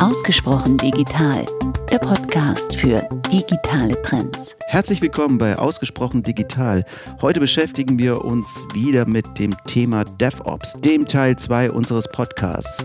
[0.00, 1.44] Ausgesprochen digital,
[1.90, 4.56] der Podcast für digitale Trends.
[4.66, 6.86] Herzlich willkommen bei Ausgesprochen Digital.
[7.20, 12.82] Heute beschäftigen wir uns wieder mit dem Thema DevOps, dem Teil 2 unseres Podcasts.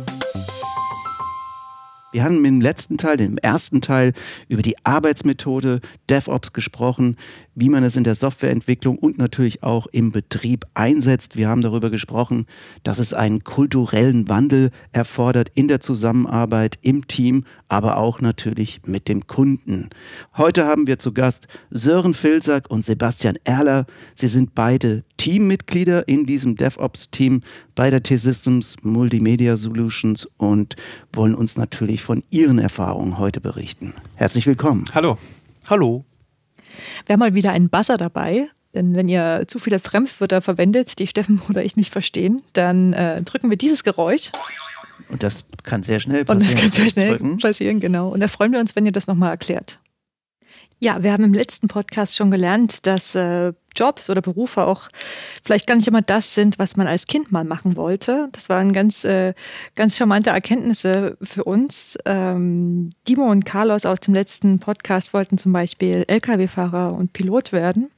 [2.16, 4.14] Wir haben im letzten Teil, im ersten Teil,
[4.48, 7.18] über die Arbeitsmethode DevOps gesprochen,
[7.56, 11.36] wie man es in der Softwareentwicklung und natürlich auch im Betrieb einsetzt.
[11.36, 12.46] Wir haben darüber gesprochen,
[12.84, 19.10] dass es einen kulturellen Wandel erfordert in der Zusammenarbeit im Team, aber auch natürlich mit
[19.10, 19.90] dem Kunden.
[20.38, 23.88] Heute haben wir zu Gast Sören Filsack und Sebastian Erler.
[24.14, 27.42] Sie sind beide Teammitglieder in diesem DevOps-Team
[27.76, 30.76] bei der T-Systems Multimedia Solutions und
[31.14, 33.94] wollen uns natürlich von ihren Erfahrungen heute berichten.
[34.16, 34.86] Herzlich willkommen.
[34.94, 35.18] Hallo.
[35.68, 36.06] Hallo.
[37.06, 38.50] Wir haben mal wieder einen Buzzer dabei.
[38.76, 43.24] Denn wenn ihr zu viele Fremdwörter verwendet, die Steffen oder ich nicht verstehen, dann äh,
[43.24, 44.32] drücken wir dieses Geräusch.
[45.10, 46.46] Und das kann sehr schnell passieren.
[46.46, 47.38] Und das kann sehr schnell drücken.
[47.38, 48.10] passieren, genau.
[48.10, 49.80] Und da freuen wir uns, wenn ihr das nochmal erklärt.
[50.86, 54.88] Ja, wir haben im letzten Podcast schon gelernt, dass äh, Jobs oder Berufe auch
[55.44, 58.30] vielleicht gar nicht immer das sind, was man als Kind mal machen wollte.
[58.34, 59.34] Das waren ganz, äh,
[59.74, 61.98] ganz charmante Erkenntnisse für uns.
[62.06, 67.90] Ähm, Dimo und Carlos aus dem letzten Podcast wollten zum Beispiel Lkw-Fahrer und Pilot werden.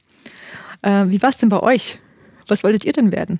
[0.80, 1.98] Äh, wie war es denn bei euch?
[2.46, 3.38] Was wolltet ihr denn werden?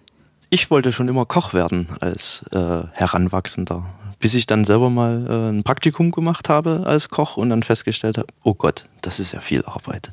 [0.50, 3.86] Ich wollte schon immer Koch werden als äh, Heranwachsender
[4.18, 8.18] bis ich dann selber mal äh, ein Praktikum gemacht habe als Koch und dann festgestellt
[8.18, 10.10] habe, oh Gott, das ist ja viel Arbeit.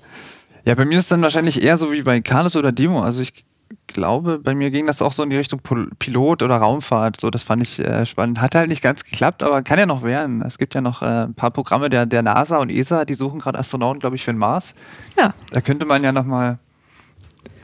[0.65, 3.01] Ja, bei mir ist dann wahrscheinlich eher so wie bei Carlos oder Demo.
[3.01, 3.45] Also ich
[3.87, 5.59] glaube, bei mir ging das auch so in die Richtung
[5.99, 7.19] Pilot oder Raumfahrt.
[7.19, 8.41] So, das fand ich äh, spannend.
[8.41, 10.41] Hat halt nicht ganz geklappt, aber kann ja noch werden.
[10.41, 13.39] Es gibt ja noch äh, ein paar Programme der, der NASA und ESA, die suchen
[13.39, 14.73] gerade Astronauten, glaube ich, für den Mars.
[15.17, 15.33] Ja.
[15.51, 16.59] Da könnte man ja noch mal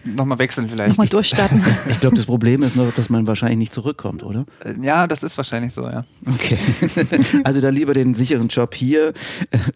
[0.03, 0.89] Nochmal wechseln vielleicht.
[0.89, 1.63] Nochmal durchstarten.
[1.89, 4.45] Ich glaube, das Problem ist noch, dass man wahrscheinlich nicht zurückkommt, oder?
[4.63, 6.05] Äh, ja, das ist wahrscheinlich so, ja.
[6.27, 6.57] Okay.
[7.43, 9.13] Also dann lieber den sicheren Job hier.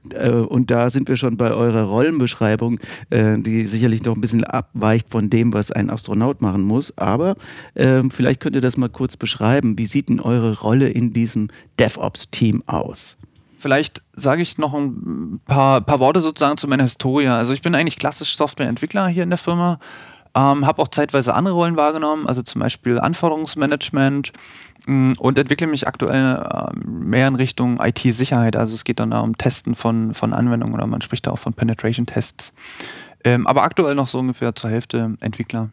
[0.10, 4.44] Äh, und da sind wir schon bei eurer Rollenbeschreibung, äh, die sicherlich noch ein bisschen
[4.44, 6.98] abweicht von dem, was ein Astronaut machen muss.
[6.98, 7.36] Aber
[7.76, 9.78] ähm, vielleicht könnt ihr das mal kurz beschreiben.
[9.78, 11.50] Wie sieht denn eure Rolle in diesem
[11.80, 13.18] DevOps-Team aus?
[13.66, 17.30] Vielleicht sage ich noch ein paar, paar Worte sozusagen zu meiner Historie.
[17.30, 19.80] Also ich bin eigentlich klassisch Softwareentwickler hier in der Firma
[20.36, 24.34] ähm, habe auch zeitweise andere Rollen wahrgenommen, also zum Beispiel Anforderungsmanagement
[24.86, 28.56] mh, mm, und entwickle mich aktuell äh, mehr in Richtung IT-Sicherheit.
[28.56, 31.54] Also es geht dann um Testen von, von Anwendungen oder man spricht da auch von
[31.54, 32.54] Penetration-Tests.
[33.24, 35.70] Ähm, aber aktuell noch so ungefähr zur Hälfte Entwickler.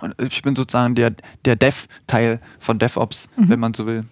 [0.00, 1.12] Und ich bin sozusagen der,
[1.44, 3.50] der Dev-Teil von DevOps, mhm.
[3.50, 4.04] wenn man so will.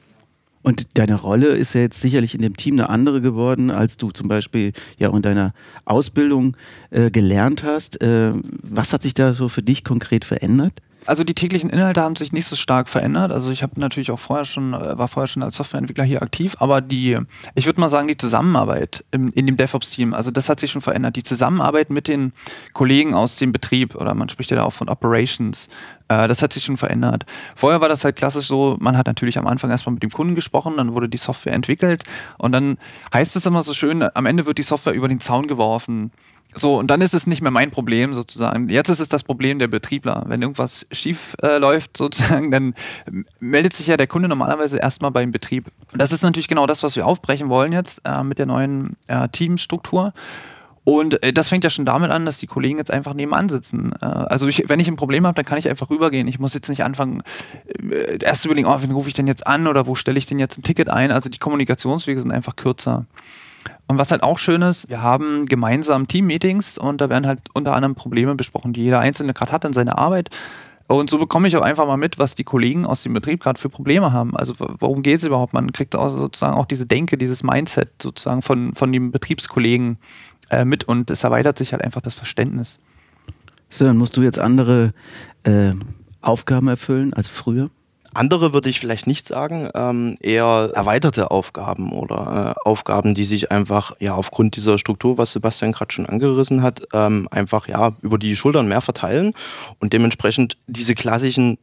[0.68, 4.10] Und deine Rolle ist ja jetzt sicherlich in dem Team eine andere geworden, als du
[4.10, 5.54] zum Beispiel ja in deiner
[5.86, 6.58] Ausbildung
[6.90, 8.02] äh, gelernt hast.
[8.02, 10.82] Äh, was hat sich da so für dich konkret verändert?
[11.06, 13.32] Also die täglichen Inhalte haben sich nicht so stark verändert.
[13.32, 16.54] Also ich habe natürlich auch vorher schon, äh, war vorher schon als Softwareentwickler hier aktiv,
[16.58, 17.16] aber die,
[17.54, 20.82] ich würde mal sagen, die Zusammenarbeit im, in dem DevOps-Team, also das hat sich schon
[20.82, 21.16] verändert.
[21.16, 22.34] Die Zusammenarbeit mit den
[22.74, 25.70] Kollegen aus dem Betrieb oder man spricht ja da auch von Operations,
[26.08, 27.26] das hat sich schon verändert.
[27.54, 30.34] Vorher war das halt klassisch so, man hat natürlich am Anfang erstmal mit dem Kunden
[30.34, 32.04] gesprochen, dann wurde die Software entwickelt
[32.38, 32.78] und dann
[33.12, 36.10] heißt es immer so schön, am Ende wird die Software über den Zaun geworfen.
[36.54, 38.69] So, und dann ist es nicht mehr mein Problem sozusagen.
[38.70, 40.24] Jetzt ist es das Problem der Betriebler.
[40.26, 42.75] Wenn irgendwas schief äh, läuft sozusagen, dann
[43.38, 45.66] meldet sich ja der Kunde normalerweise erstmal beim Betrieb.
[45.92, 48.96] Und das ist natürlich genau das, was wir aufbrechen wollen jetzt äh, mit der neuen
[49.08, 50.14] äh, Teamstruktur.
[50.88, 53.93] Und äh, das fängt ja schon damit an, dass die Kollegen jetzt einfach nebenan sitzen.
[54.00, 56.26] Äh, also ich, wenn ich ein Problem habe, dann kann ich einfach rübergehen.
[56.28, 57.22] Ich muss jetzt nicht anfangen,
[57.91, 60.38] äh, erst überlegen, oh, wen rufe ich denn jetzt an oder wo stelle ich denn
[60.38, 61.12] jetzt ein Ticket ein.
[61.12, 63.04] Also die Kommunikationswege sind einfach kürzer.
[63.87, 67.75] Und was halt auch schön ist, wir haben gemeinsam Team-Meetings und da werden halt unter
[67.75, 70.31] anderem Probleme besprochen, die jeder Einzelne gerade hat in seiner Arbeit.
[70.87, 73.60] Und so bekomme ich auch einfach mal mit, was die Kollegen aus dem Betrieb gerade
[73.60, 74.34] für Probleme haben.
[74.34, 75.53] Also worum geht es überhaupt?
[75.53, 79.99] Man kriegt auch sozusagen auch diese Denke, dieses Mindset sozusagen von, von den Betriebskollegen
[80.50, 82.78] äh, mit und es erweitert sich halt einfach das Verständnis.
[83.69, 84.92] Sören, musst du jetzt andere
[85.44, 85.72] äh,
[86.20, 87.70] Aufgaben erfüllen als früher?
[88.14, 93.52] Andere würde ich vielleicht nicht sagen, ähm, eher erweiterte Aufgaben oder äh, Aufgaben, die sich
[93.52, 98.19] einfach ja aufgrund dieser Struktur, was Sebastian gerade schon angerissen hat, ähm, einfach ja über
[98.19, 99.34] die Schultern mehr verteilen
[99.78, 101.58] und dementsprechend diese klassischen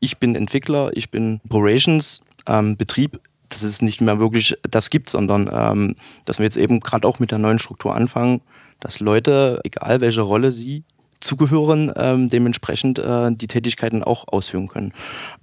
[0.00, 3.20] ich bin Entwickler, ich bin Operations, ähm, Betrieb,
[3.52, 7.18] dass es nicht mehr wirklich das gibt, sondern ähm, dass wir jetzt eben gerade auch
[7.18, 8.40] mit der neuen Struktur anfangen,
[8.80, 10.84] dass Leute, egal welche Rolle sie
[11.22, 14.92] zugehören, ähm, dementsprechend äh, die Tätigkeiten auch ausführen können.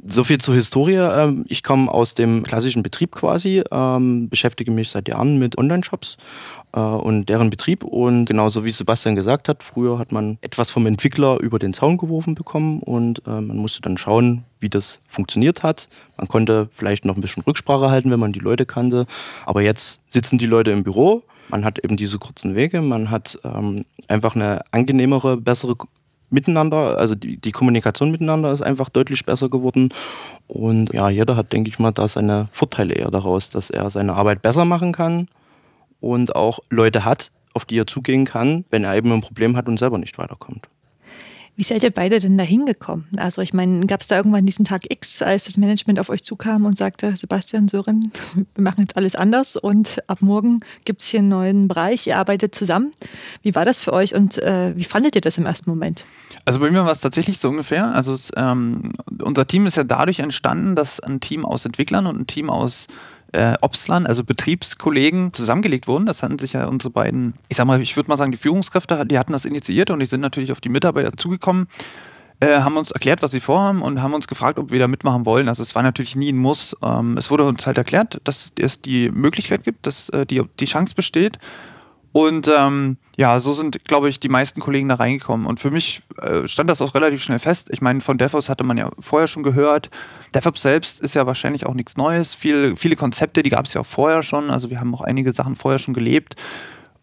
[0.06, 0.96] So viel zur Historie.
[0.96, 6.18] Ähm, ich komme aus dem klassischen Betrieb quasi, ähm, beschäftige mich seit Jahren mit Online-Shops
[6.74, 7.84] äh, und deren Betrieb.
[7.84, 11.98] Und genauso wie Sebastian gesagt hat, früher hat man etwas vom Entwickler über den Zaun
[11.98, 15.90] geworfen bekommen und äh, man musste dann schauen, wie das funktioniert hat.
[16.18, 19.06] Man konnte vielleicht noch ein bisschen Rücksprache halten, wenn man die Leute kannte.
[19.46, 21.24] Aber jetzt sitzen die Leute im Büro.
[21.50, 25.76] Man hat eben diese kurzen Wege, man hat ähm, einfach eine angenehmere, bessere
[26.32, 29.90] Miteinander, also die, die Kommunikation miteinander ist einfach deutlich besser geworden.
[30.48, 34.14] Und ja, jeder hat, denke ich mal, da seine Vorteile eher daraus, dass er seine
[34.14, 35.28] Arbeit besser machen kann
[36.02, 39.68] und auch Leute hat, auf die er zugehen kann, wenn er eben ein Problem hat
[39.68, 40.68] und selber nicht weiterkommt.
[41.60, 43.06] Wie seid ihr beide denn da hingekommen?
[43.18, 46.24] Also ich meine, gab es da irgendwann diesen Tag X, als das Management auf euch
[46.24, 48.14] zukam und sagte, Sebastian, Sören,
[48.56, 52.16] wir machen jetzt alles anders und ab morgen gibt es hier einen neuen Bereich, ihr
[52.16, 52.92] arbeitet zusammen.
[53.44, 56.06] Wie war das für euch und äh, wie fandet ihr das im ersten Moment?
[56.46, 57.94] Also bei mir war es tatsächlich so ungefähr.
[57.94, 62.28] Also ähm, unser Team ist ja dadurch entstanden, dass ein Team aus Entwicklern und ein
[62.28, 62.88] Team aus
[63.34, 66.06] äh, Obstlern, also Betriebskollegen, zusammengelegt wurden.
[66.06, 69.06] Das hatten sich ja unsere beiden, ich sag mal, ich würde mal sagen, die Führungskräfte,
[69.06, 71.68] die hatten das initiiert und die sind natürlich auf die Mitarbeiter zugekommen.
[72.42, 75.26] Äh, haben uns erklärt, was sie vorhaben und haben uns gefragt, ob wir da mitmachen
[75.26, 75.50] wollen.
[75.50, 76.76] Also es war natürlich nie ein Muss.
[76.81, 80.66] Ähm, es wurde uns halt erklärt, dass es die Möglichkeit gibt, dass äh, die, die
[80.66, 81.38] Chance besteht.
[82.12, 85.46] Und ähm, ja, so sind, glaube ich, die meisten Kollegen da reingekommen.
[85.46, 87.70] Und für mich äh, stand das auch relativ schnell fest.
[87.72, 89.90] Ich meine, von DevOps hatte man ja vorher schon gehört.
[90.34, 92.34] DevOps selbst ist ja wahrscheinlich auch nichts Neues.
[92.34, 94.50] Viel, viele Konzepte, die gab es ja auch vorher schon.
[94.50, 96.36] Also wir haben auch einige Sachen vorher schon gelebt.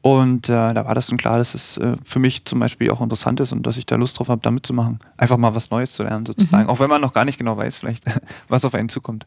[0.03, 3.01] Und äh, da war das schon klar, dass es äh, für mich zum Beispiel auch
[3.01, 5.01] interessant ist und dass ich da Lust drauf habe, da mitzumachen.
[5.17, 6.65] Einfach mal was Neues zu lernen, sozusagen.
[6.65, 6.71] Mhm.
[6.71, 8.05] Auch wenn man noch gar nicht genau weiß, vielleicht,
[8.49, 9.27] was auf einen zukommt.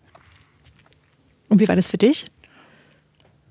[1.50, 2.28] Und wie war das für dich?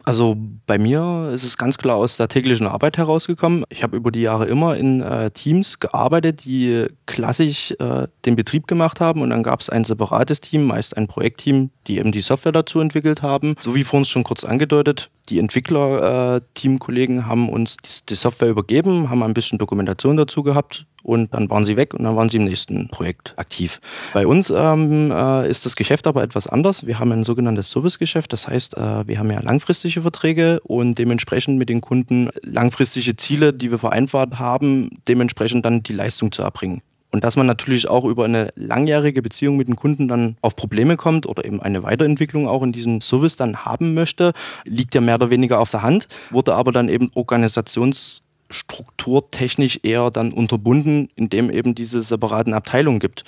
[0.08, 3.64] Also bei mir ist es ganz klar aus der täglichen Arbeit herausgekommen.
[3.69, 8.66] Ich habe über die Jahre immer in äh, Teams gearbeitet, die klassisch äh, den Betrieb
[8.66, 12.22] gemacht haben und dann gab es ein separates Team, meist ein Projektteam, die eben die
[12.22, 13.55] Software dazu entwickelt haben.
[13.60, 19.10] So wie vorhin schon kurz angedeutet, die Entwickler-Teamkollegen äh, haben uns die, die, Software übergeben,
[19.10, 22.38] haben ein bisschen Dokumentation dazu gehabt und dann waren sie weg und dann waren sie
[22.38, 23.81] im nächsten Projekt aktiv.
[24.12, 26.87] Bei uns ähm, äh, ist das Geschäft aber etwas anders.
[26.87, 31.59] Wir haben ein sogenanntes Servicegeschäft, das heißt, äh, wir haben ja langfristige Verträge und dementsprechend
[31.59, 36.83] mit den Kunden langfristige Ziele, die wir vereinbart haben, dementsprechend dann die Leistung zu erbringen.
[37.11, 40.99] Und dass man natürlich auch über eine langjährige Beziehung mit dem Kunden dann auf Probleme
[40.99, 44.35] kommt oder eben eine Weiterentwicklung auch in diesem Service dann haben möchte,
[44.65, 50.33] liegt ja mehr oder weniger auf der Hand, wurde aber dann eben organisationsstrukturtechnisch eher dann
[50.33, 53.25] unterbunden, indem eben diese separaten Abteilungen gibt.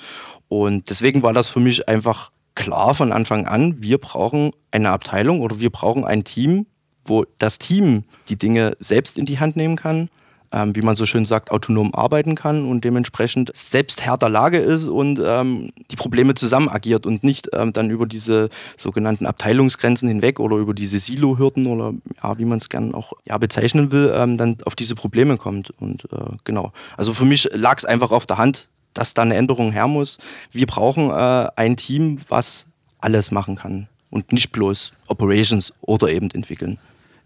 [0.47, 5.41] Und deswegen war das für mich einfach klar von Anfang an, wir brauchen eine Abteilung
[5.41, 6.65] oder wir brauchen ein Team,
[7.05, 10.09] wo das Team die Dinge selbst in die Hand nehmen kann
[10.51, 14.57] ähm, wie man so schön sagt, autonom arbeiten kann und dementsprechend selbst Herr der Lage
[14.57, 20.07] ist und ähm, die Probleme zusammen agiert und nicht ähm, dann über diese sogenannten Abteilungsgrenzen
[20.07, 24.11] hinweg oder über diese Silo-Hürden oder ja, wie man es gerne auch ja, bezeichnen will,
[24.13, 25.71] ähm, dann auf diese Probleme kommt.
[25.79, 26.73] Und äh, genau.
[26.97, 30.17] Also für mich lag es einfach auf der Hand, dass da eine Änderung her muss.
[30.51, 32.67] Wir brauchen äh, ein Team, was
[32.99, 36.77] alles machen kann und nicht bloß Operations oder eben entwickeln.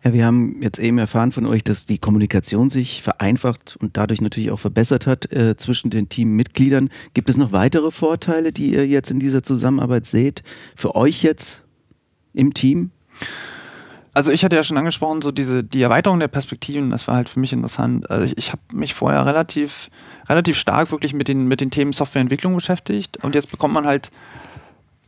[0.03, 4.21] Ja, wir haben jetzt eben erfahren von euch, dass die Kommunikation sich vereinfacht und dadurch
[4.21, 6.89] natürlich auch verbessert hat äh, zwischen den Teammitgliedern.
[7.15, 10.43] Gibt es noch weitere Vorteile, die ihr jetzt in dieser Zusammenarbeit seht,
[10.75, 11.63] für euch jetzt
[12.33, 12.91] im Team?
[14.15, 17.29] Also ich hatte ja schon angesprochen, so diese die Erweiterung der Perspektiven, das war halt
[17.29, 18.09] für mich interessant.
[18.09, 19.89] Also ich, ich habe mich vorher relativ
[20.27, 24.11] relativ stark wirklich mit den mit den Themen Softwareentwicklung beschäftigt und jetzt bekommt man halt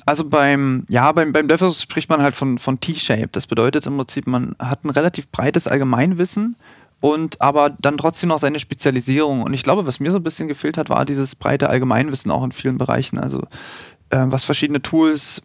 [0.05, 3.27] also beim, ja, beim, beim DevOps spricht man halt von, von T-Shape.
[3.33, 6.55] Das bedeutet im Prinzip, man hat ein relativ breites Allgemeinwissen
[7.01, 9.43] und aber dann trotzdem noch seine Spezialisierung.
[9.43, 12.45] Und ich glaube, was mir so ein bisschen gefehlt hat, war dieses breite Allgemeinwissen auch
[12.45, 13.19] in vielen Bereichen.
[13.19, 13.41] Also
[14.09, 15.41] äh, was verschiedene Tools,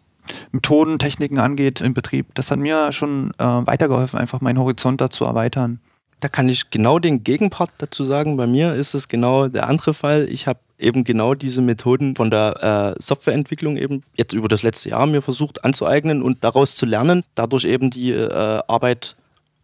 [0.51, 2.27] Methoden, Techniken angeht im Betrieb.
[2.35, 5.79] Das hat mir schon äh, weitergeholfen, einfach meinen Horizont da zu erweitern.
[6.19, 8.37] Da kann ich genau den Gegenpart dazu sagen.
[8.37, 10.27] Bei mir ist es genau der andere Fall.
[10.29, 14.89] Ich habe eben genau diese Methoden von der äh, Softwareentwicklung eben jetzt über das letzte
[14.89, 19.15] Jahr mir versucht anzueignen und daraus zu lernen, dadurch eben die äh, Arbeit,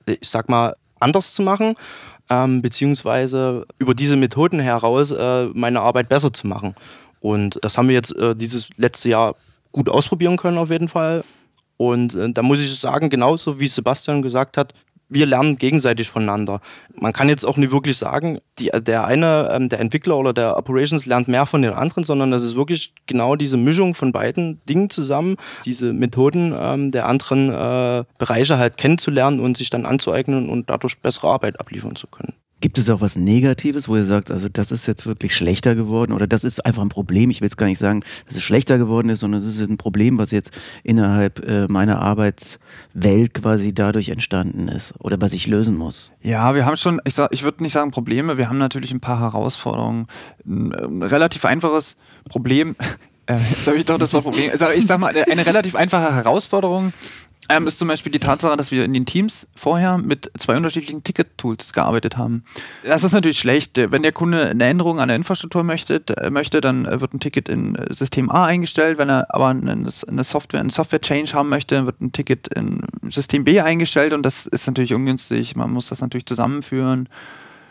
[0.05, 1.75] ich sag mal, anders zu machen,
[2.29, 6.75] ähm, beziehungsweise über diese Methoden heraus äh, meine Arbeit besser zu machen.
[7.21, 9.35] Und das haben wir jetzt äh, dieses letzte Jahr
[9.71, 11.23] gut ausprobieren können auf jeden Fall.
[11.77, 14.73] Und äh, da muss ich sagen, genauso wie Sebastian gesagt hat,
[15.09, 16.61] wir lernen gegenseitig voneinander.
[16.93, 20.55] Man kann jetzt auch nicht wirklich sagen, die, der eine, ähm, der Entwickler oder der
[20.55, 24.61] Operations lernt mehr von den anderen, sondern das ist wirklich genau diese Mischung von beiden
[24.69, 25.35] Dingen zusammen,
[25.65, 30.99] diese Methoden ähm, der anderen äh, Bereiche halt kennenzulernen und sich dann anzueignen und dadurch
[30.99, 32.33] bessere Arbeit abliefern zu können.
[32.61, 36.11] Gibt es auch was Negatives, wo ihr sagt, also das ist jetzt wirklich schlechter geworden
[36.11, 37.29] oder das ist einfach ein Problem?
[37.29, 39.77] Ich will es gar nicht sagen, dass es schlechter geworden ist, sondern es ist ein
[39.77, 40.51] Problem, was jetzt
[40.83, 46.11] innerhalb äh, meiner Arbeitswelt quasi dadurch entstanden ist oder was ich lösen muss.
[46.21, 49.19] Ja, wir haben schon, ich, ich würde nicht sagen Probleme, wir haben natürlich ein paar
[49.19, 50.07] Herausforderungen.
[50.45, 51.95] Ein, ein relativ einfaches
[52.27, 52.75] Problem,
[53.27, 54.51] äh, jetzt habe ich doch das Problem.
[54.75, 56.91] Ich sag mal, eine relativ einfache Herausforderung
[57.49, 61.03] ähm, ist zum Beispiel die Tatsache, dass wir in den Teams vorher mit zwei unterschiedlichen
[61.03, 62.43] Ticket-Tools gearbeitet haben.
[62.83, 63.71] Das ist natürlich schlecht.
[63.75, 67.77] Wenn der Kunde eine Änderung an der Infrastruktur möchte, möchte dann wird ein Ticket in
[67.89, 68.97] System A eingestellt.
[68.97, 69.89] Wenn er aber eine,
[70.23, 74.67] Software, einen Software-Change haben möchte, wird ein Ticket in System B eingestellt und das ist
[74.67, 75.55] natürlich ungünstig.
[75.55, 77.09] Man muss das natürlich zusammenführen.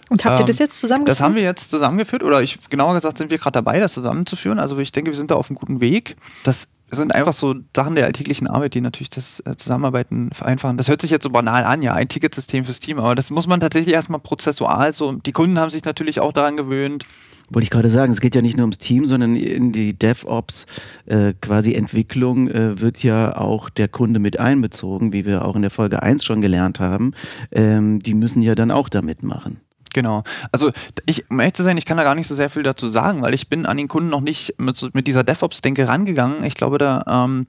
[0.09, 1.19] Und habt ihr das ähm, jetzt zusammengeführt?
[1.19, 4.59] Das haben wir jetzt zusammengeführt oder ich, genauer gesagt sind wir gerade dabei, das zusammenzuführen.
[4.59, 6.17] Also ich denke, wir sind da auf einem guten Weg.
[6.45, 10.79] Das sind einfach so Sachen der alltäglichen Arbeit, die natürlich das äh, Zusammenarbeiten vereinfachen.
[10.79, 13.47] Das hört sich jetzt so banal an, ja, ein Ticketsystem fürs Team, aber das muss
[13.47, 15.13] man tatsächlich erstmal prozessual so.
[15.13, 17.05] Die Kunden haben sich natürlich auch daran gewöhnt.
[17.51, 20.67] Wollte ich gerade sagen, es geht ja nicht nur ums Team, sondern in die DevOps
[21.07, 25.63] äh, quasi Entwicklung äh, wird ja auch der Kunde mit einbezogen, wie wir auch in
[25.63, 27.15] der Folge 1 schon gelernt haben.
[27.51, 29.61] Ähm, die müssen ja dann auch damit machen.
[29.95, 30.23] Genau.
[30.53, 30.71] Also
[31.07, 33.23] ich, um ehrlich zu sein, ich kann da gar nicht so sehr viel dazu sagen,
[33.23, 36.45] weil ich bin an den Kunden noch nicht mit, mit dieser DevOps-Denke rangegangen.
[36.45, 37.47] Ich glaube, da ähm,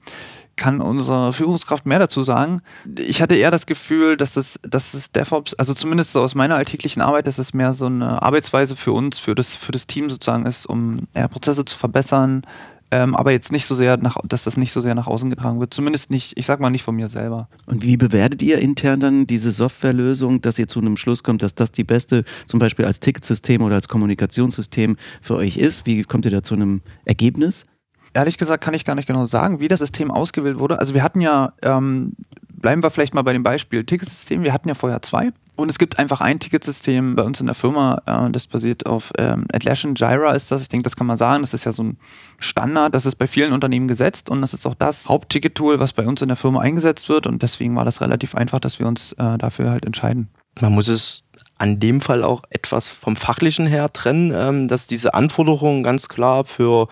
[0.56, 2.60] kann unsere Führungskraft mehr dazu sagen.
[2.98, 6.56] Ich hatte eher das Gefühl, dass das, dass das DevOps, also zumindest so aus meiner
[6.56, 10.10] alltäglichen Arbeit, dass es mehr so eine Arbeitsweise für uns, für das, für das Team
[10.10, 12.42] sozusagen ist, um Prozesse zu verbessern,
[12.90, 15.60] ähm, aber jetzt nicht so sehr, nach, dass das nicht so sehr nach außen getragen
[15.60, 15.72] wird.
[15.72, 17.48] Zumindest nicht, ich sag mal nicht von mir selber.
[17.66, 21.54] Und wie bewertet ihr intern dann diese Softwarelösung, dass ihr zu einem Schluss kommt, dass
[21.54, 25.86] das die beste, zum Beispiel als Ticketsystem oder als Kommunikationssystem für euch ist?
[25.86, 27.66] Wie kommt ihr da zu einem Ergebnis?
[28.12, 30.80] Ehrlich gesagt kann ich gar nicht genau sagen, wie das System ausgewählt wurde.
[30.80, 32.14] Also wir hatten ja, ähm,
[32.60, 35.32] bleiben wir vielleicht mal bei dem Beispiel Ticketsystem, wir hatten ja vorher zwei.
[35.56, 39.12] Und es gibt einfach ein Ticketsystem bei uns in der Firma, äh, das basiert auf
[39.18, 40.62] ähm, Atlassian Jira ist das.
[40.62, 41.42] Ich denke, das kann man sagen.
[41.42, 41.98] Das ist ja so ein
[42.38, 46.06] Standard, das ist bei vielen Unternehmen gesetzt und das ist auch das Hauptticket-Tool, was bei
[46.06, 47.26] uns in der Firma eingesetzt wird.
[47.26, 50.28] Und deswegen war das relativ einfach, dass wir uns äh, dafür halt entscheiden.
[50.60, 51.24] Man muss es
[51.58, 56.44] an dem Fall auch etwas vom Fachlichen her trennen, ähm, dass diese Anforderungen ganz klar
[56.44, 56.88] für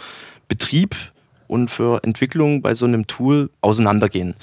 [0.47, 0.95] Betrieb
[1.47, 4.35] und für Entwicklung bei so einem Tool auseinandergehen.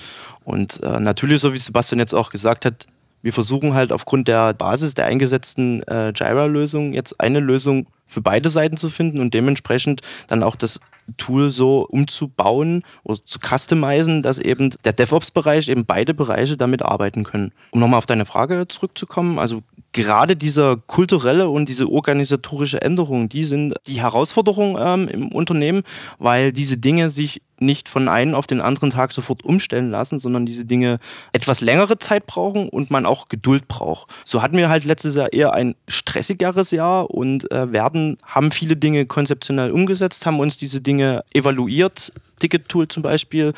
[0.46, 2.88] Und äh, natürlich, so wie Sebastian jetzt auch gesagt hat,
[3.22, 8.52] wir versuchen halt aufgrund der Basis der eingesetzten äh, Jira-Lösung jetzt eine Lösung für beide
[8.52, 10.80] Seiten zu finden und dementsprechend dann auch das
[11.18, 17.24] Tool so umzubauen oder zu customizen, dass eben der DevOps-Bereich eben beide Bereiche damit arbeiten
[17.24, 17.52] können.
[17.72, 19.64] Um nochmal auf deine Frage zurückzukommen, also
[19.96, 25.84] gerade diese kulturelle und diese organisatorische Änderung, die sind die Herausforderung ähm, im Unternehmen,
[26.20, 30.46] weil diese Dinge sich nicht von einem auf den anderen Tag sofort umstellen lassen, sondern
[30.46, 31.00] diese Dinge
[31.32, 34.12] etwas längere Zeit brauchen und man auch Geduld braucht.
[34.25, 38.75] So hatten wir halt letztes Jahr eher ein stressigeres Jahr und äh, werden, haben viele
[38.75, 43.54] Dinge konzeptionell umgesetzt, haben uns diese Dinge evaluiert, Ticket-Tool zum Beispiel,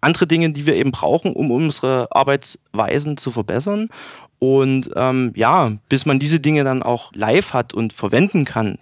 [0.00, 3.88] andere Dinge, die wir eben brauchen, um unsere Arbeitsweisen zu verbessern.
[4.38, 8.78] Und ähm, ja, bis man diese Dinge dann auch live hat und verwenden kann,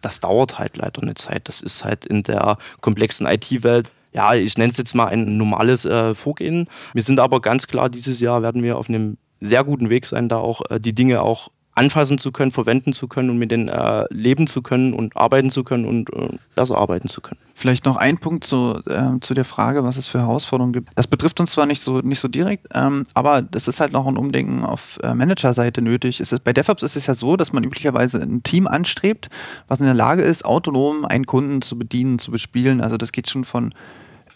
[0.00, 1.48] das dauert halt leider eine Zeit.
[1.48, 5.84] Das ist halt in der komplexen IT-Welt ja, ich nenne es jetzt mal ein normales
[5.84, 6.68] äh, Vorgehen.
[6.92, 10.28] Wir sind aber ganz klar, dieses Jahr werden wir auf einem sehr guten Weg sein,
[10.28, 13.68] da auch äh, die Dinge auch anfassen zu können, verwenden zu können und mit denen
[13.68, 17.40] äh, leben zu können und arbeiten zu können und äh, besser arbeiten zu können.
[17.54, 20.90] Vielleicht noch ein Punkt zu, äh, zu der Frage, was es für Herausforderungen gibt.
[20.96, 24.06] Das betrifft uns zwar nicht so, nicht so direkt, ähm, aber das ist halt noch
[24.06, 26.20] ein Umdenken auf äh, Managerseite nötig.
[26.20, 29.30] Es ist, bei DevOps ist es ja so, dass man üblicherweise ein Team anstrebt,
[29.68, 32.82] was in der Lage ist, autonom einen Kunden zu bedienen, zu bespielen.
[32.82, 33.72] Also das geht schon von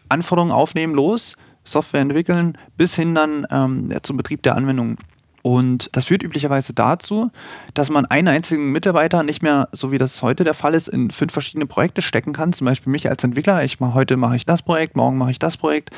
[0.09, 4.97] Anforderungen aufnehmen los, Software entwickeln, bis hin dann ähm, zum Betrieb der Anwendung.
[5.47, 7.31] Und das führt üblicherweise dazu,
[7.73, 11.13] dass man einen einzigen Mitarbeiter nicht mehr, so wie das heute der Fall ist, in
[11.13, 12.53] fünf verschiedene Projekte stecken kann.
[12.53, 13.63] Zum Beispiel mich als Entwickler.
[13.63, 15.91] Ich mache heute mache ich das Projekt, morgen mache ich das Projekt,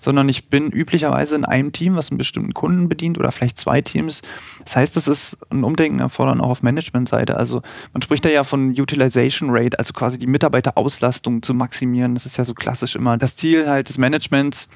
[0.00, 3.80] sondern ich bin üblicherweise in einem Team, was einen bestimmten Kunden bedient oder vielleicht zwei
[3.80, 4.22] Teams.
[4.64, 7.36] Das heißt, das ist ein Umdenken erfordern auch auf Managementseite.
[7.36, 12.14] Also man spricht da ja von Utilization Rate, also quasi die Mitarbeiterauslastung zu maximieren.
[12.14, 14.66] Das ist ja so klassisch immer das Ziel halt des Managements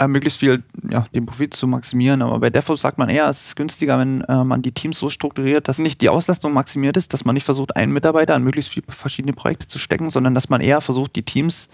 [0.00, 2.22] äh, möglichst viel ja, den Profit zu maximieren.
[2.22, 5.10] Aber bei DevOps sagt man eher, es ist günstiger, wenn äh, man die Teams so
[5.10, 8.72] strukturiert, dass nicht die Auslastung maximiert ist, dass man nicht versucht, einen Mitarbeiter an möglichst
[8.72, 11.68] viele verschiedene Projekte zu stecken, sondern dass man eher versucht, die Teams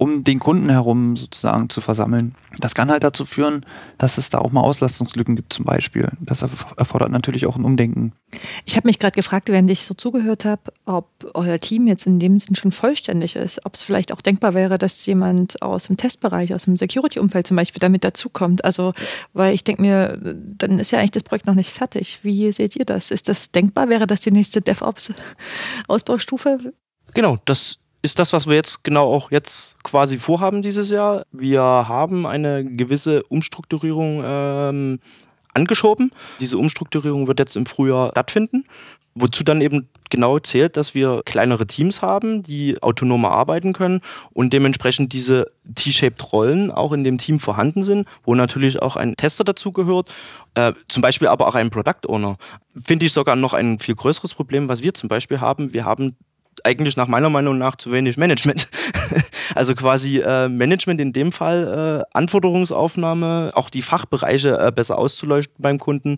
[0.00, 2.34] um den Kunden herum sozusagen zu versammeln.
[2.58, 3.66] Das kann halt dazu führen,
[3.98, 6.08] dass es da auch mal Auslastungslücken gibt zum Beispiel.
[6.20, 8.14] Das erfordert natürlich auch ein Umdenken.
[8.64, 12.18] Ich habe mich gerade gefragt, während ich so zugehört habe, ob euer Team jetzt in
[12.18, 13.66] dem Sinn schon vollständig ist.
[13.66, 17.58] Ob es vielleicht auch denkbar wäre, dass jemand aus dem Testbereich, aus dem Security-Umfeld zum
[17.58, 18.64] Beispiel damit dazukommt.
[18.64, 18.94] Also,
[19.34, 20.18] weil ich denke mir,
[20.56, 22.20] dann ist ja eigentlich das Projekt noch nicht fertig.
[22.22, 23.10] Wie seht ihr das?
[23.10, 23.90] Ist das denkbar?
[23.90, 26.72] Wäre das die nächste DevOps-Ausbaustufe?
[27.12, 31.24] Genau, das ist das, was wir jetzt genau auch jetzt quasi vorhaben dieses Jahr.
[31.32, 35.00] Wir haben eine gewisse Umstrukturierung ähm,
[35.54, 36.10] angeschoben.
[36.40, 38.64] Diese Umstrukturierung wird jetzt im Frühjahr stattfinden.
[39.16, 44.02] Wozu dann eben genau zählt, dass wir kleinere Teams haben, die autonomer arbeiten können
[44.32, 49.16] und dementsprechend diese T-shaped Rollen auch in dem Team vorhanden sind, wo natürlich auch ein
[49.16, 50.12] Tester dazugehört,
[50.54, 52.36] äh, zum Beispiel aber auch ein Product Owner.
[52.80, 55.74] Finde ich sogar noch ein viel größeres Problem, was wir zum Beispiel haben.
[55.74, 56.16] Wir haben
[56.64, 58.68] eigentlich nach meiner Meinung nach zu wenig Management.
[59.54, 65.56] also quasi äh, Management in dem Fall, äh, Anforderungsaufnahme, auch die Fachbereiche äh, besser auszuleuchten
[65.58, 66.16] beim Kunden,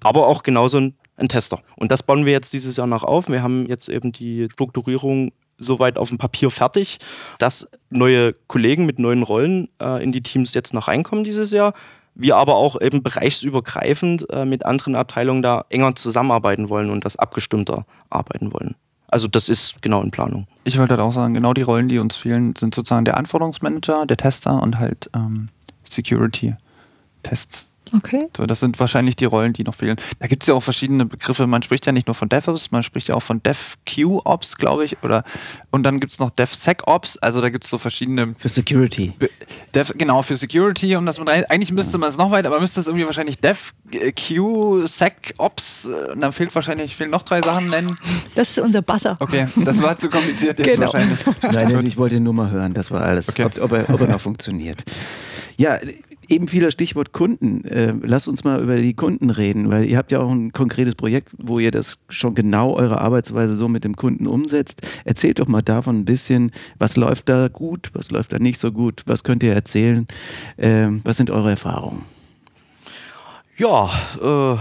[0.00, 1.60] aber auch genauso ein, ein, Tester.
[1.76, 3.28] Und das bauen wir jetzt dieses Jahr noch auf.
[3.28, 6.98] Wir haben jetzt eben die Strukturierung soweit auf dem Papier fertig,
[7.38, 11.74] dass neue Kollegen mit neuen Rollen äh, in die Teams jetzt noch reinkommen dieses Jahr
[12.14, 17.16] wir aber auch eben bereichsübergreifend äh, mit anderen Abteilungen da enger zusammenarbeiten wollen und das
[17.16, 18.76] abgestimmter arbeiten wollen.
[19.08, 20.46] Also das ist genau in Planung.
[20.64, 24.06] Ich wollte halt auch sagen, genau die Rollen, die uns fehlen, sind sozusagen der Anforderungsmanager,
[24.06, 25.48] der Tester und halt ähm,
[25.88, 27.66] Security-Tests.
[27.92, 28.28] Okay.
[28.36, 29.96] So, das sind wahrscheinlich die Rollen, die noch fehlen.
[30.18, 31.46] Da gibt es ja auch verschiedene Begriffe.
[31.46, 34.96] Man spricht ja nicht nur von DevOps, man spricht ja auch von DevQOps, glaube ich.
[35.02, 35.24] Oder,
[35.70, 37.18] und dann gibt es noch DevSecOps.
[37.18, 38.34] Also da gibt es so verschiedene.
[38.38, 39.12] Für Security.
[39.74, 40.96] Dev, genau, für Security.
[40.96, 43.38] Und das mit rein, eigentlich müsste man es noch weiter, aber müsste es irgendwie wahrscheinlich
[43.38, 44.84] DevQSecOps.
[46.12, 47.96] Und dann fehlt wahrscheinlich, fehlen noch drei Sachen nennen.
[48.34, 49.16] Das ist unser Buzzer.
[49.20, 50.92] Okay, das war zu kompliziert jetzt genau.
[50.92, 51.18] wahrscheinlich.
[51.42, 53.28] Nein, ich wollte nur mal hören, das war alles.
[53.28, 53.44] Okay.
[53.44, 54.82] Ob, ob, er, ob er noch funktioniert.
[55.56, 55.78] Ja,
[56.28, 57.64] Eben wieder Stichwort Kunden.
[57.64, 60.94] Äh, lasst uns mal über die Kunden reden, weil ihr habt ja auch ein konkretes
[60.94, 64.82] Projekt, wo ihr das schon genau eure Arbeitsweise so mit dem Kunden umsetzt.
[65.04, 68.72] Erzählt doch mal davon ein bisschen, was läuft da gut, was läuft da nicht so
[68.72, 70.06] gut, was könnt ihr erzählen,
[70.56, 72.02] äh, was sind eure Erfahrungen?
[73.56, 74.58] Ja, äh,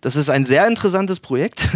[0.00, 1.60] das ist ein sehr interessantes Projekt.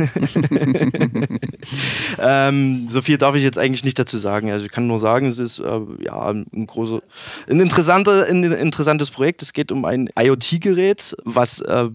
[2.19, 4.51] ähm, so viel darf ich jetzt eigentlich nicht dazu sagen.
[4.51, 7.03] Also ich kann nur sagen, es ist äh, ja ein, große,
[7.49, 9.43] ein, interessante, ein interessantes Projekt.
[9.43, 11.89] Es geht um ein IoT-Gerät, was äh,